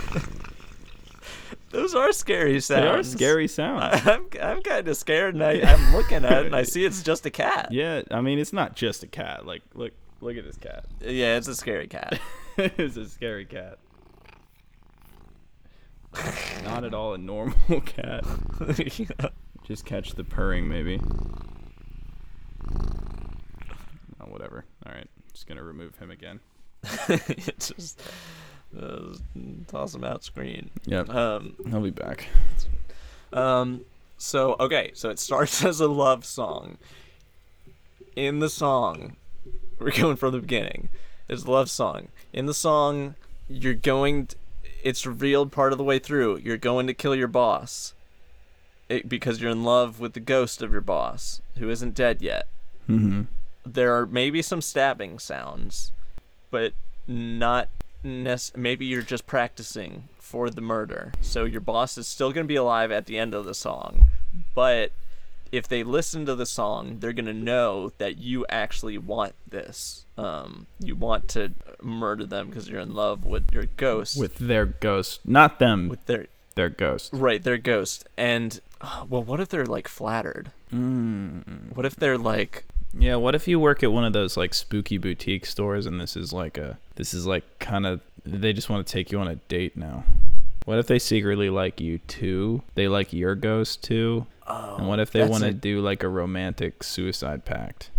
Those 1.70 1.94
are 1.94 2.12
scary 2.12 2.61
sounds. 2.61 2.83
They 2.83 2.88
are 2.88 3.03
scary 3.03 3.48
sounds. 3.48 3.83
I, 3.83 4.12
I'm 4.14 4.27
I'm 4.40 4.62
kind 4.62 4.88
of 4.88 4.96
scared, 4.96 5.35
and 5.35 5.44
I, 5.44 5.61
I'm 5.61 5.94
looking 5.94 6.24
at 6.24 6.33
it, 6.33 6.46
and 6.46 6.57
I 6.57 6.62
see 6.62 6.85
it's 6.85 7.03
just 7.03 7.27
a 7.27 7.31
cat. 7.31 7.68
yeah, 7.70 8.03
I 8.11 8.20
mean 8.20 8.38
it's 8.38 8.53
not 8.53 8.74
just 8.74 9.03
a 9.03 9.07
cat. 9.07 9.46
Like, 9.46 9.62
look, 9.74 9.92
look 10.20 10.37
at 10.37 10.44
this 10.44 10.57
cat. 10.57 10.85
Yeah, 11.00 11.37
it's 11.37 11.48
a 11.48 11.54
scary 11.57 11.87
cat. 11.88 12.18
it's 12.57 12.96
a 12.96 13.09
scary 13.09 13.44
cat. 13.46 13.78
Not 16.64 16.85
at 16.85 16.94
all 16.94 17.14
a 17.14 17.18
normal 17.18 17.54
cat. 17.85 18.24
Yeah. 18.76 19.28
Just 19.64 19.85
catch 19.85 20.12
the 20.14 20.24
purring, 20.24 20.66
maybe. 20.66 20.98
Oh, 24.20 24.24
whatever. 24.26 24.64
All 24.87 24.92
right, 24.92 25.07
just 25.33 25.46
gonna 25.46 25.62
remove 25.62 25.96
him 25.98 26.11
again. 26.11 26.40
it's 27.09 27.68
just 27.76 28.00
uh, 28.81 29.14
toss 29.66 29.94
him 29.94 30.04
out 30.04 30.24
screen. 30.24 30.70
Yep, 30.87 31.11
Um, 31.11 31.54
I'll 31.70 31.81
be 31.83 31.90
back. 31.90 32.28
um, 33.35 33.83
so 34.16 34.57
okay, 34.59 34.92
so 34.94 35.11
it 35.11 35.18
starts 35.18 35.62
as 35.64 35.81
a 35.81 35.88
love 35.88 36.24
song. 36.24 36.78
In 38.16 38.38
the 38.38 38.48
song, 38.48 39.16
we're 39.80 39.90
going 39.90 40.16
from 40.16 40.32
the 40.32 40.40
beginning. 40.40 40.88
It's 41.28 41.44
a 41.44 41.50
love 41.50 41.70
song. 41.70 42.08
In 42.32 42.46
the 42.46 42.54
song, 42.54 43.14
you're 43.48 43.74
going. 43.74 44.28
it's 44.82 45.06
revealed 45.06 45.52
part 45.52 45.72
of 45.72 45.78
the 45.78 45.84
way 45.84 45.98
through. 45.98 46.38
You're 46.38 46.56
going 46.56 46.86
to 46.86 46.94
kill 46.94 47.14
your 47.14 47.28
boss. 47.28 47.94
It, 48.88 49.06
because 49.08 49.40
you're 49.40 49.50
in 49.50 49.64
love 49.64 50.00
with 50.00 50.14
the 50.14 50.20
ghost 50.20 50.62
of 50.62 50.72
your 50.72 50.80
boss, 50.80 51.42
who 51.58 51.68
isn't 51.68 51.94
dead 51.94 52.22
yet. 52.22 52.48
Mm-hmm. 52.88 53.22
there 53.66 53.94
are 53.94 54.06
maybe 54.06 54.40
some 54.40 54.62
stabbing 54.62 55.18
sounds, 55.18 55.92
but 56.50 56.72
not 57.06 57.68
nec- 58.02 58.56
maybe 58.56 58.86
you're 58.86 59.02
just 59.02 59.26
practicing 59.26 60.08
for 60.18 60.48
the 60.48 60.62
murder. 60.62 61.12
So 61.20 61.44
your 61.44 61.60
boss 61.60 61.98
is 61.98 62.08
still 62.08 62.32
going 62.32 62.44
to 62.44 62.48
be 62.48 62.56
alive 62.56 62.90
at 62.90 63.04
the 63.04 63.18
end 63.18 63.34
of 63.34 63.44
the 63.44 63.52
song, 63.52 64.06
but 64.54 64.92
if 65.52 65.68
they 65.68 65.82
listen 65.82 66.26
to 66.26 66.34
the 66.34 66.46
song, 66.46 66.98
they're 67.00 67.12
going 67.12 67.26
to 67.26 67.32
know 67.32 67.92
that 67.98 68.18
you 68.18 68.44
actually 68.48 68.98
want 68.98 69.34
this. 69.48 70.04
Um, 70.16 70.66
you 70.80 70.94
want 70.96 71.28
to 71.28 71.52
murder 71.82 72.26
them 72.26 72.48
because 72.48 72.68
you're 72.68 72.80
in 72.80 72.94
love 72.94 73.24
with 73.24 73.52
your 73.52 73.66
ghost. 73.76 74.18
With 74.18 74.37
their 74.37 74.66
ghost, 74.66 75.20
not 75.24 75.58
them. 75.58 75.88
with 75.88 76.04
their 76.06 76.26
their 76.54 76.68
ghost. 76.68 77.11
right, 77.12 77.42
their 77.42 77.56
ghost. 77.56 78.08
And 78.16 78.61
uh, 78.80 79.04
well, 79.08 79.22
what 79.22 79.40
if 79.40 79.48
they're 79.48 79.64
like 79.64 79.87
flattered? 79.87 80.50
Mm. 80.72 81.74
What 81.74 81.87
if 81.87 81.96
they're 81.96 82.18
like 82.18 82.64
Yeah, 82.98 83.16
what 83.16 83.34
if 83.34 83.46
you 83.46 83.61
work 83.61 83.82
at 83.82 83.92
one 83.92 84.04
of 84.04 84.12
those 84.12 84.37
like 84.37 84.54
spooky 84.54 84.98
boutique 84.98 85.46
stores 85.46 85.87
and 85.87 86.00
this 86.00 86.16
is 86.16 86.32
like 86.32 86.58
a 86.58 86.78
this 86.96 87.14
is 87.14 87.26
like 87.26 87.58
kind 87.58 87.87
of 87.87 88.00
they 88.24 88.52
just 88.52 88.68
want 88.68 88.87
to 88.87 88.92
take 88.92 89.12
you 89.12 89.18
on 89.20 89.28
a 89.28 89.37
date 89.37 89.76
now. 89.76 90.04
What 90.68 90.78
if 90.78 90.87
they 90.87 90.98
secretly 90.98 91.48
like 91.48 91.81
you 91.81 91.96
too? 91.96 92.62
They 92.74 92.88
like 92.88 93.14
your 93.14 93.35
ghost 93.35 93.83
too? 93.83 94.26
oh, 94.46 94.76
And 94.76 94.87
what 94.87 95.00
if 95.00 95.11
they 95.11 95.22
oh, 95.22 95.26
want 95.26 95.44
to 95.44 95.54
do 95.54 95.81
like 95.81 96.02
a 96.02 96.11
romantic 96.11 96.83
suicide 96.83 97.46
pact? 97.46 97.90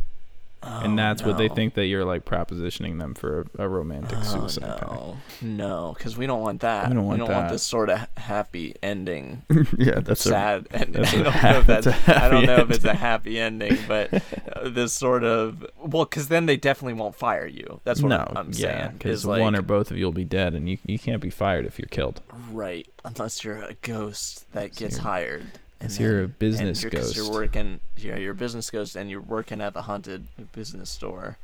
Oh, 0.63 0.79
and 0.83 0.97
that's 0.99 1.23
what 1.23 1.37
they 1.37 1.47
think 1.49 1.73
that 1.75 1.85
you're 1.85 2.05
like 2.05 2.25
propositioning 2.25 2.99
them 2.99 3.13
for 3.13 3.47
a, 3.57 3.63
a 3.63 3.67
romantic 3.69 4.17
Oh, 4.19 4.23
suicide 4.23 4.81
no, 4.81 5.17
no, 5.41 5.93
because 5.97 6.17
we 6.17 6.25
don't 6.27 6.41
want 6.41 6.61
that. 6.61 6.89
We 6.89 6.95
don't 6.95 7.05
want 7.05 7.25
that. 7.27 7.51
this 7.51 7.63
sort 7.63 7.89
of 7.89 8.07
happy 8.17 8.75
ending, 8.83 9.43
yeah, 9.77 9.99
that's 9.99 10.25
a 10.25 10.29
sad 10.29 10.67
ending. 10.71 11.01
that's 11.03 11.13
I 11.13 11.19
a 11.19 11.23
don't 11.23 11.33
ha- 11.33 11.51
know 11.51 11.59
if 11.59 11.67
that's 11.67 11.85
that's. 11.85 12.07
a 12.09 12.23
I 12.23 12.29
don't 12.29 12.45
know 12.45 12.57
if 12.57 12.71
it's 12.71 12.85
a 12.85 12.93
happy 12.93 13.39
ending, 13.39 13.77
but 13.87 14.13
uh, 14.13 14.69
this 14.69 14.93
sort 14.93 15.23
of 15.23 15.65
well, 15.77 16.05
because 16.05 16.27
then 16.27 16.45
they 16.45 16.57
definitely 16.57 16.93
won't 16.93 17.15
fire 17.15 17.47
you. 17.47 17.79
That's 17.83 18.01
what 18.01 18.09
no, 18.09 18.17
I'm, 18.27 18.37
I'm 18.37 18.47
yeah, 18.53 18.81
saying. 18.87 18.91
because 18.97 19.25
like, 19.25 19.41
one 19.41 19.55
or 19.55 19.61
both 19.61 19.91
of 19.91 19.97
you 19.97 20.05
will 20.05 20.11
be 20.11 20.25
dead, 20.25 20.53
and 20.53 20.67
you 20.69 20.77
you 20.85 20.99
can't 20.99 21.21
be 21.21 21.29
fired 21.29 21.65
if 21.65 21.79
you're 21.79 21.87
killed. 21.89 22.21
right, 22.51 22.87
unless 23.05 23.43
you're 23.43 23.61
a 23.63 23.75
ghost 23.81 24.51
that 24.53 24.75
So 24.75 24.79
gets 24.79 24.97
you're- 24.97 25.41
hired. 25.79 25.81
Unless 25.81 25.97
then- 25.97 26.05
you're 26.07 26.19
a 26.19 26.23
and 26.25 26.39
business 26.39 26.83
you're, 26.83 26.91
'cause 26.91 27.01
ghost. 27.01 27.15
You're 27.15 27.31
working, 27.31 27.79
yeah, 27.97 28.17
you're 28.17 28.31
a 28.33 28.35
business 28.35 28.69
ghost, 28.69 28.95
and 28.95 29.09
you're 29.09 29.21
working 29.21 29.61
at 29.61 29.73
the 29.73 29.83
haunted 29.83 30.27
business 30.51 30.89
store, 30.89 31.37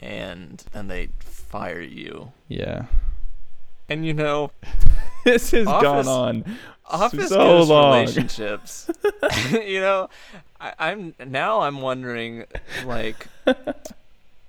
and 0.00 0.62
then 0.72 0.88
they 0.88 1.08
fire 1.20 1.80
you. 1.80 2.32
Yeah, 2.48 2.86
And 3.88 4.04
you 4.06 4.12
know, 4.14 4.50
this 5.24 5.50
has 5.52 5.64
gone 5.66 6.06
on 6.08 6.58
office 6.86 7.28
so 7.28 7.36
ghost 7.38 7.70
long. 7.70 7.92
relationships. 8.00 8.90
you 9.52 9.80
know, 9.80 10.08
I, 10.60 10.72
I'm 10.78 11.14
now 11.26 11.60
I'm 11.60 11.80
wondering, 11.80 12.44
like, 12.84 13.26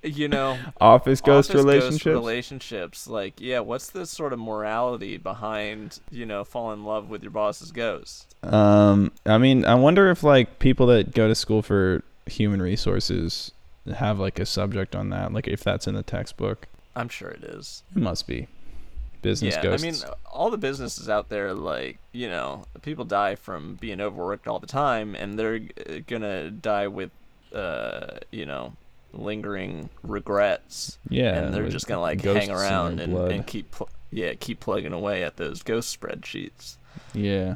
you 0.04 0.28
know, 0.28 0.58
Office 0.80 1.22
ghost 1.22 1.50
office 1.50 1.64
relationships. 1.64 2.06
relationships. 2.06 3.08
Like, 3.08 3.40
yeah, 3.40 3.60
what's 3.60 3.90
the 3.90 4.06
sort 4.06 4.34
of 4.34 4.40
morality 4.40 5.18
behind 5.18 6.00
you 6.12 6.26
know 6.26 6.44
fall 6.44 6.72
in 6.72 6.84
love 6.84 7.10
with 7.10 7.22
your 7.22 7.32
boss's 7.32 7.72
ghost? 7.72 8.36
um, 8.44 9.12
I 9.26 9.38
mean, 9.38 9.66
I 9.66 9.76
wonder 9.76 10.10
if 10.10 10.24
like 10.24 10.60
people 10.60 10.88
that 10.88 11.14
go 11.14 11.28
to 11.28 11.36
school 11.36 11.62
for 11.62 12.04
human 12.26 12.62
resources 12.62 13.52
have 13.96 14.20
like 14.20 14.40
a 14.40 14.46
subject 14.46 14.96
on 14.96 15.10
that. 15.10 15.34
Like 15.34 15.48
if 15.48 15.64
that's 15.64 15.88
in 15.88 15.96
the 15.96 16.04
textbook, 16.04 16.68
I'm 16.96 17.10
sure 17.10 17.30
it 17.30 17.44
is. 17.44 17.84
it 17.96 18.02
must 18.02 18.28
be. 18.28 18.48
Business 19.22 19.56
yeah, 19.56 19.64
ghosts. 19.64 19.84
I 19.84 19.92
mean, 20.08 20.16
all 20.32 20.50
the 20.50 20.58
businesses 20.58 21.10
out 21.10 21.28
there, 21.28 21.54
like 21.54 21.98
you 22.14 22.30
know, 22.30 22.64
people 22.82 23.04
die 23.04 23.36
from 23.36 23.76
being 23.76 24.00
overworked 24.00 24.48
all 24.48 24.60
the 24.60 24.68
time, 24.68 25.14
and 25.14 25.38
they're 25.38 25.60
uh, 25.90 25.96
gonna 26.08 26.50
die 26.50 26.88
with, 26.88 27.12
uh, 27.54 28.20
you 28.32 28.46
know, 28.46 28.74
lingering 29.14 29.90
regrets. 30.04 30.98
yeah, 31.10 31.38
and 31.38 31.54
they're 31.54 31.70
just 31.70 31.88
gonna 31.88 32.02
like 32.02 32.22
hang 32.22 32.52
around 32.52 33.00
and, 33.00 33.14
and 33.14 33.48
keep 33.48 33.72
pl- 33.72 33.90
yeah 34.12 34.34
keep 34.34 34.60
plugging 34.60 34.94
away 34.94 35.24
at 35.24 35.38
those 35.38 35.62
ghost 35.62 36.00
spreadsheets 36.00 36.78
yeah. 37.14 37.56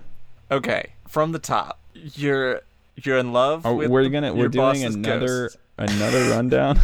okay 0.51 0.91
from 1.07 1.31
the 1.31 1.39
top 1.39 1.79
you're 1.93 2.61
you're 2.95 3.17
in 3.17 3.33
love 3.33 3.65
Are, 3.65 3.73
we're 3.73 4.09
gonna 4.09 4.33
we're 4.33 4.49
doing 4.49 4.83
another 4.83 5.49
another 5.77 6.29
rundown. 6.29 6.79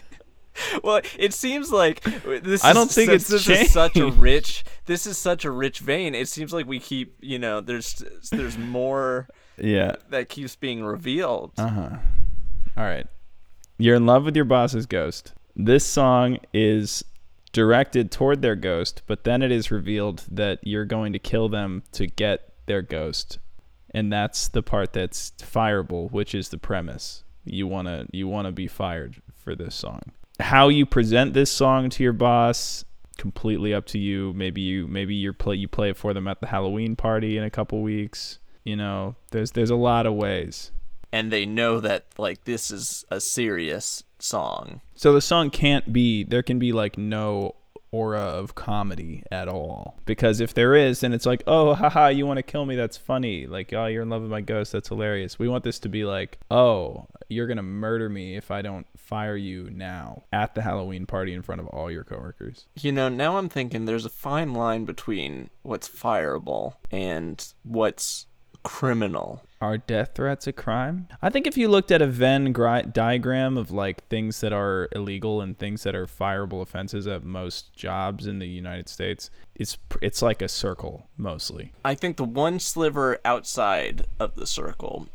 well 0.82 1.00
it 1.18 1.32
seems 1.32 1.70
like 1.70 2.02
this 2.02 2.64
I 2.64 2.72
don't 2.72 2.88
is, 2.88 2.94
think 2.94 3.10
it's 3.10 3.28
this 3.28 3.48
is 3.48 3.72
such 3.72 3.96
a 3.96 4.10
rich 4.10 4.64
this 4.86 5.06
is 5.06 5.16
such 5.16 5.44
a 5.44 5.50
rich 5.50 5.78
vein 5.78 6.14
it 6.14 6.28
seems 6.28 6.52
like 6.52 6.66
we 6.66 6.80
keep 6.80 7.16
you 7.20 7.38
know 7.38 7.60
there's 7.60 8.02
there's 8.30 8.58
more 8.58 9.28
yeah. 9.56 9.96
that 10.10 10.28
keeps 10.28 10.56
being 10.56 10.82
revealed 10.84 11.52
Uh 11.58 11.68
huh. 11.68 11.90
All 12.76 12.84
right. 12.84 13.06
You're 13.80 13.96
in 13.96 14.04
love 14.04 14.26
with 14.26 14.36
your 14.36 14.44
boss's 14.44 14.84
ghost. 14.84 15.32
This 15.56 15.86
song 15.86 16.38
is 16.52 17.02
directed 17.52 18.10
toward 18.10 18.42
their 18.42 18.54
ghost, 18.54 19.00
but 19.06 19.24
then 19.24 19.40
it 19.40 19.50
is 19.50 19.70
revealed 19.70 20.24
that 20.30 20.58
you're 20.62 20.84
going 20.84 21.14
to 21.14 21.18
kill 21.18 21.48
them 21.48 21.82
to 21.92 22.06
get 22.06 22.52
their 22.66 22.82
ghost. 22.82 23.38
And 23.92 24.12
that's 24.12 24.48
the 24.48 24.62
part 24.62 24.92
that's 24.92 25.32
fireable, 25.38 26.12
which 26.12 26.34
is 26.34 26.50
the 26.50 26.58
premise. 26.58 27.24
You 27.44 27.66
want 27.66 27.88
to 27.88 28.06
you 28.12 28.28
want 28.28 28.46
to 28.46 28.52
be 28.52 28.68
fired 28.68 29.22
for 29.34 29.54
this 29.54 29.74
song. 29.74 30.02
How 30.38 30.68
you 30.68 30.84
present 30.84 31.32
this 31.32 31.50
song 31.50 31.88
to 31.90 32.02
your 32.02 32.12
boss 32.12 32.84
completely 33.16 33.72
up 33.72 33.86
to 33.86 33.98
you. 33.98 34.34
Maybe 34.34 34.60
you 34.60 34.86
maybe 34.88 35.14
you 35.14 35.32
play 35.32 35.56
you 35.56 35.68
play 35.68 35.88
it 35.88 35.96
for 35.96 36.12
them 36.12 36.28
at 36.28 36.40
the 36.40 36.48
Halloween 36.48 36.96
party 36.96 37.38
in 37.38 37.44
a 37.44 37.50
couple 37.50 37.80
weeks. 37.80 38.40
You 38.62 38.76
know, 38.76 39.16
there's 39.30 39.52
there's 39.52 39.70
a 39.70 39.74
lot 39.74 40.04
of 40.04 40.12
ways. 40.12 40.70
And 41.12 41.30
they 41.30 41.46
know 41.46 41.80
that 41.80 42.06
like 42.18 42.44
this 42.44 42.70
is 42.70 43.04
a 43.10 43.20
serious 43.20 44.02
song. 44.18 44.80
So 44.94 45.12
the 45.12 45.20
song 45.20 45.50
can't 45.50 45.92
be 45.92 46.24
there 46.24 46.42
can 46.42 46.58
be 46.58 46.72
like 46.72 46.98
no 46.98 47.56
aura 47.92 48.20
of 48.20 48.54
comedy 48.54 49.24
at 49.32 49.48
all. 49.48 49.98
Because 50.04 50.40
if 50.40 50.54
there 50.54 50.74
is 50.74 51.00
then 51.00 51.12
it's 51.12 51.26
like 51.26 51.42
oh 51.46 51.74
haha 51.74 52.08
you 52.08 52.26
want 52.26 52.38
to 52.38 52.42
kill 52.42 52.66
me? 52.66 52.76
That's 52.76 52.96
funny. 52.96 53.46
Like 53.46 53.72
oh 53.72 53.86
you're 53.86 54.02
in 54.02 54.10
love 54.10 54.22
with 54.22 54.30
my 54.30 54.40
ghost. 54.40 54.72
That's 54.72 54.88
hilarious. 54.88 55.38
We 55.38 55.48
want 55.48 55.64
this 55.64 55.78
to 55.80 55.88
be 55.88 56.04
like 56.04 56.38
oh 56.50 57.06
you're 57.28 57.46
gonna 57.46 57.62
murder 57.62 58.08
me 58.08 58.36
if 58.36 58.50
i 58.50 58.60
don't 58.60 58.86
fire 58.96 59.36
you 59.36 59.70
now 59.70 60.24
at 60.32 60.54
the 60.56 60.62
halloween 60.62 61.06
party 61.06 61.32
in 61.32 61.42
front 61.42 61.60
of 61.60 61.66
all 61.68 61.90
your 61.90 62.04
coworkers. 62.04 62.66
You 62.80 62.92
know, 62.92 63.08
now 63.08 63.38
I'm 63.38 63.48
thinking 63.48 63.84
there's 63.84 64.04
a 64.04 64.10
fine 64.10 64.52
line 64.52 64.84
between 64.84 65.50
what's 65.62 65.88
fireable 65.88 66.74
and 66.90 67.44
what's 67.62 68.26
criminal. 68.62 69.42
Are 69.62 69.76
death 69.76 70.12
threats 70.14 70.46
a 70.46 70.54
crime? 70.54 71.08
I 71.20 71.28
think 71.28 71.46
if 71.46 71.58
you 71.58 71.68
looked 71.68 71.90
at 71.90 72.00
a 72.00 72.06
Venn 72.06 72.50
gri- 72.50 72.84
diagram 72.84 73.58
of 73.58 73.70
like 73.70 74.06
things 74.08 74.40
that 74.40 74.54
are 74.54 74.88
illegal 74.92 75.42
and 75.42 75.58
things 75.58 75.82
that 75.82 75.94
are 75.94 76.06
fireable 76.06 76.62
offenses 76.62 77.06
at 77.06 77.24
most 77.24 77.74
jobs 77.74 78.26
in 78.26 78.38
the 78.38 78.48
United 78.48 78.88
States, 78.88 79.30
it's 79.54 79.76
it's 80.00 80.22
like 80.22 80.40
a 80.40 80.48
circle 80.48 81.08
mostly. 81.18 81.72
I 81.84 81.94
think 81.94 82.16
the 82.16 82.24
one 82.24 82.58
sliver 82.58 83.18
outside 83.22 84.06
of 84.18 84.34
the 84.34 84.46
circle 84.46 85.08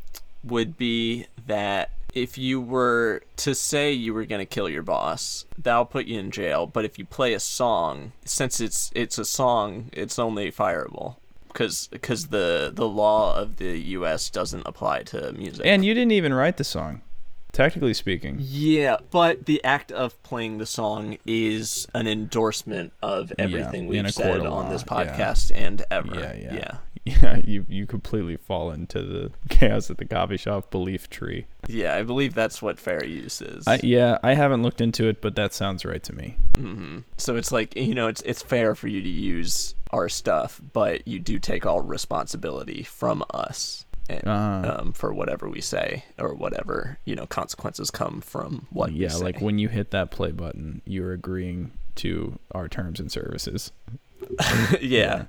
would 0.44 0.78
be 0.78 1.26
that 1.48 1.90
if 2.14 2.38
you 2.38 2.62
were 2.62 3.24
to 3.38 3.56
say 3.56 3.92
you 3.92 4.14
were 4.14 4.26
going 4.26 4.40
to 4.40 4.46
kill 4.46 4.70
your 4.70 4.84
boss, 4.84 5.46
that'll 5.58 5.86
put 5.86 6.06
you 6.06 6.20
in 6.20 6.30
jail. 6.30 6.68
But 6.68 6.86
if 6.86 7.00
you 7.00 7.06
play 7.06 7.34
a 7.34 7.40
song, 7.40 8.12
since 8.26 8.62
it's 8.62 8.92
it's 8.94 9.18
a 9.18 9.26
song, 9.26 9.90
it's 9.92 10.20
only 10.20 10.52
fireable 10.52 11.16
because 11.56 11.88
because 11.88 12.28
the 12.28 12.70
the 12.74 12.88
law 12.88 13.36
of 13.36 13.56
the 13.56 13.80
U.S. 13.80 14.30
doesn't 14.30 14.64
apply 14.66 15.04
to 15.04 15.32
music. 15.34 15.66
And 15.66 15.86
you 15.86 15.94
didn't 15.94 16.12
even 16.12 16.34
write 16.34 16.58
the 16.58 16.66
song, 16.66 17.02
technically 17.54 17.94
speaking. 17.94 18.38
yeah, 18.40 18.98
but 19.10 19.46
the 19.46 19.64
act 19.64 19.92
of 19.94 20.22
playing 20.22 20.58
the 20.58 20.66
song 20.66 21.18
is 21.26 21.88
an 21.94 22.08
endorsement 22.08 22.92
of 23.02 23.32
everything 23.40 23.86
in 23.86 24.04
we've 24.04 24.14
said 24.14 24.46
on 24.46 24.70
this 24.70 24.84
yeah. 24.86 24.94
podcast 24.94 25.52
and 25.56 25.84
ever. 25.90 26.14
Yeah, 26.14 26.36
yeah. 26.36 26.54
yeah. 26.54 26.78
Yeah, 27.06 27.38
you 27.44 27.66
you 27.70 27.86
completely 27.86 28.36
fall 28.38 28.72
into 28.72 29.02
the 29.02 29.32
chaos 29.50 29.90
at 29.92 29.98
the 29.98 30.06
coffee 30.06 30.38
shop 30.38 30.72
belief 30.72 31.10
tree. 31.10 31.46
Yeah, 31.68 31.96
I 31.96 32.04
believe 32.04 32.34
that's 32.34 32.62
what 32.62 32.80
fair 32.80 33.04
use 33.06 33.42
is. 33.42 33.68
I, 33.68 33.80
yeah, 33.84 34.18
I 34.24 34.34
haven't 34.34 34.64
looked 34.64 34.82
into 34.82 35.08
it, 35.08 35.22
but 35.22 35.36
that 35.36 35.54
sounds 35.54 35.86
right 35.86 36.04
to 36.04 36.14
me. 36.14 36.38
hmm 36.58 37.00
So 37.18 37.36
it's 37.36 37.52
like 37.52 37.76
you 37.76 37.94
know, 37.96 38.08
it's 38.08 38.22
it's 38.22 38.42
fair 38.42 38.76
for 38.76 38.88
you 38.88 39.02
to 39.02 39.10
use 39.10 39.76
our 39.92 40.10
stuff, 40.10 40.60
but 40.74 41.08
you 41.08 41.20
do 41.20 41.40
take 41.40 41.66
all 41.66 41.82
responsibility 41.82 42.84
from 42.84 43.24
us 43.34 43.86
and, 44.10 44.28
Uh, 44.28 44.78
um, 44.80 44.92
for 44.94 45.14
whatever 45.14 45.48
we 45.50 45.62
say 45.62 46.04
or 46.20 46.34
whatever 46.34 46.98
you 47.06 47.16
know 47.16 47.26
consequences 47.26 47.90
come 47.92 48.22
from 48.22 48.68
what. 48.72 48.92
we 48.92 48.98
yeah, 49.00 49.16
like 49.16 49.42
when 49.42 49.60
you 49.60 49.68
hit 49.70 49.92
that 49.92 50.10
play 50.12 50.32
button, 50.32 50.82
you're 50.86 51.14
agreeing 51.14 51.72
to 51.96 52.38
our 52.52 52.68
terms 52.68 53.00
and 53.00 53.12
services. 53.12 53.72
yeah. 54.82 55.26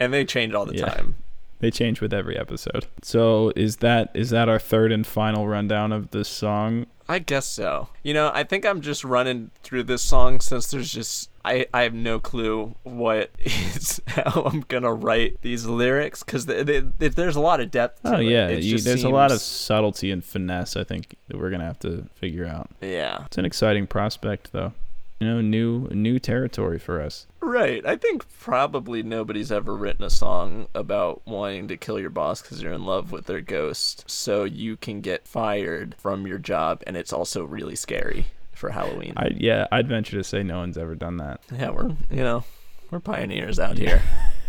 And 0.00 0.12
they 0.12 0.24
change 0.24 0.54
all 0.54 0.66
the 0.66 0.76
Yeah. 0.76 0.86
time. 0.86 1.16
They 1.58 1.70
change 1.70 2.02
with 2.02 2.12
every 2.12 2.36
episode. 2.38 2.84
So 3.02 3.50
is 3.56 3.76
that 3.76 4.10
is 4.14 4.28
that 4.30 4.48
our 4.48 4.58
third 4.58 4.92
and 4.92 5.06
final 5.06 5.48
rundown 5.48 5.90
of 5.90 6.10
this 6.10 6.28
song? 6.28 6.84
I 7.08 7.18
guess 7.20 7.46
so. 7.46 7.88
You 8.02 8.12
know, 8.14 8.30
I 8.34 8.42
think 8.42 8.66
I'm 8.66 8.80
just 8.82 9.04
running 9.04 9.52
through 9.62 9.84
this 9.84 10.02
song 10.02 10.40
since 10.40 10.70
there's 10.70 10.92
just 10.92 11.30
I, 11.46 11.64
I 11.72 11.82
have 11.84 11.94
no 11.94 12.18
clue 12.18 12.74
what 12.82 13.30
is 13.38 14.02
how 14.08 14.42
I'm 14.42 14.62
gonna 14.68 14.92
write 14.92 15.40
these 15.40 15.64
lyrics 15.64 16.22
because 16.22 16.44
there's 16.44 17.36
a 17.36 17.40
lot 17.40 17.60
of 17.60 17.70
depth. 17.70 18.02
To 18.02 18.16
Oh 18.16 18.18
yeah, 18.20 18.48
you, 18.50 18.78
there's 18.78 19.04
a 19.04 19.08
lot 19.08 19.32
of 19.32 19.40
subtlety 19.40 20.10
and 20.10 20.22
finesse. 20.22 20.76
I 20.76 20.84
think 20.84 21.14
that 21.28 21.38
we're 21.38 21.50
gonna 21.50 21.64
have 21.64 21.78
to 21.80 22.06
figure 22.16 22.44
out. 22.46 22.68
yeah. 22.82 23.22
It's 23.26 23.38
an 23.38 23.46
exciting 23.46 23.86
prospect, 23.86 24.52
though. 24.52 24.74
You 25.20 25.26
know, 25.26 25.40
new 25.40 25.88
new 25.88 26.18
territory 26.18 26.78
for 26.78 27.00
us. 27.00 27.26
Right. 27.40 27.84
I 27.86 27.96
think 27.96 28.26
probably 28.38 29.02
nobody's 29.02 29.50
ever 29.50 29.74
written 29.74 30.04
a 30.04 30.10
song 30.10 30.66
about 30.74 31.22
wanting 31.26 31.68
to 31.68 31.76
kill 31.78 31.98
your 31.98 32.10
boss 32.10 32.42
because 32.42 32.60
you're 32.60 32.72
in 32.74 32.84
love 32.84 33.12
with 33.12 33.24
their 33.26 33.40
ghost, 33.40 34.04
so 34.06 34.44
you 34.44 34.76
can 34.76 35.00
get 35.00 35.26
fired 35.26 35.94
from 35.98 36.26
your 36.26 36.38
job, 36.38 36.82
and 36.86 36.96
it's 36.98 37.14
also 37.14 37.44
really 37.44 37.76
scary 37.76 38.26
for 38.52 38.70
Halloween. 38.70 39.14
I 39.16 39.28
yeah, 39.34 39.66
I'd 39.72 39.88
venture 39.88 40.18
to 40.18 40.24
say 40.24 40.42
no 40.42 40.58
one's 40.58 40.76
ever 40.76 40.94
done 40.94 41.16
that. 41.16 41.40
yeah, 41.50 41.70
we're 41.70 41.96
you 42.10 42.22
know 42.22 42.44
we're 42.90 43.00
pioneers 43.00 43.58
out 43.58 43.78
here. 43.78 44.02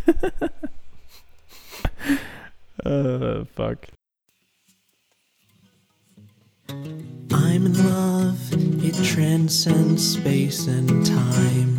Uh, 2.86 3.44
fuck. 3.56 3.88
I'm 6.70 7.66
in 7.66 7.74
love, 7.90 8.40
it 8.84 8.96
transcends 9.06 10.14
space 10.18 10.68
and 10.68 11.06
time. 11.06 11.78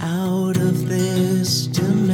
Out 0.00 0.56
of 0.58 0.88
this 0.88 1.66
dimension, 1.68 2.05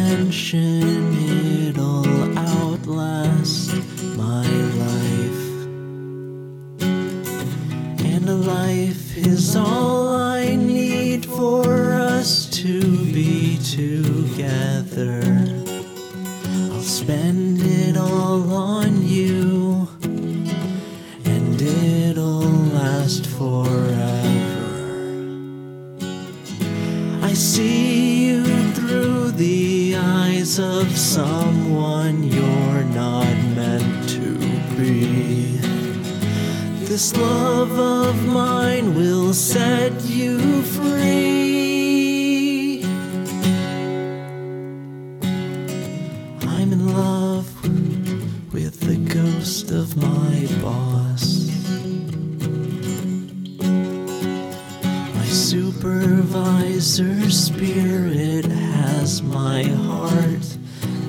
supervisor 56.03 57.31
spirit 57.31 58.45
has 58.45 59.23
my 59.23 59.63
heart 59.63 60.47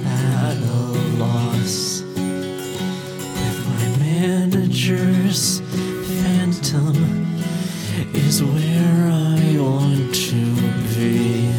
at 0.06 0.56
a 0.56 0.92
loss. 1.18 2.04
With 3.42 3.60
my 3.70 3.88
manager's 3.98 5.62
phantom 5.62 6.96
is 8.14 8.44
where 8.44 9.10
I 9.10 9.58
want 9.58 10.14
to 10.14 10.42
be. 10.94 11.52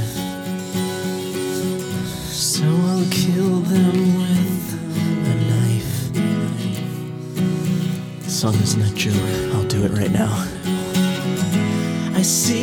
So 2.31 2.62
I'll 2.64 3.09
kill 3.11 3.59
them 3.62 3.97
with 4.23 4.66
a 5.27 5.35
knife. 5.51 5.94
Song 8.31 8.55
isn't 8.55 8.83
a 8.83 8.94
joke. 8.94 9.55
I'll 9.55 9.66
do 9.66 9.83
it 9.85 9.90
right 9.90 10.12
now. 10.12 10.47
I 12.16 12.23
see 12.23 12.54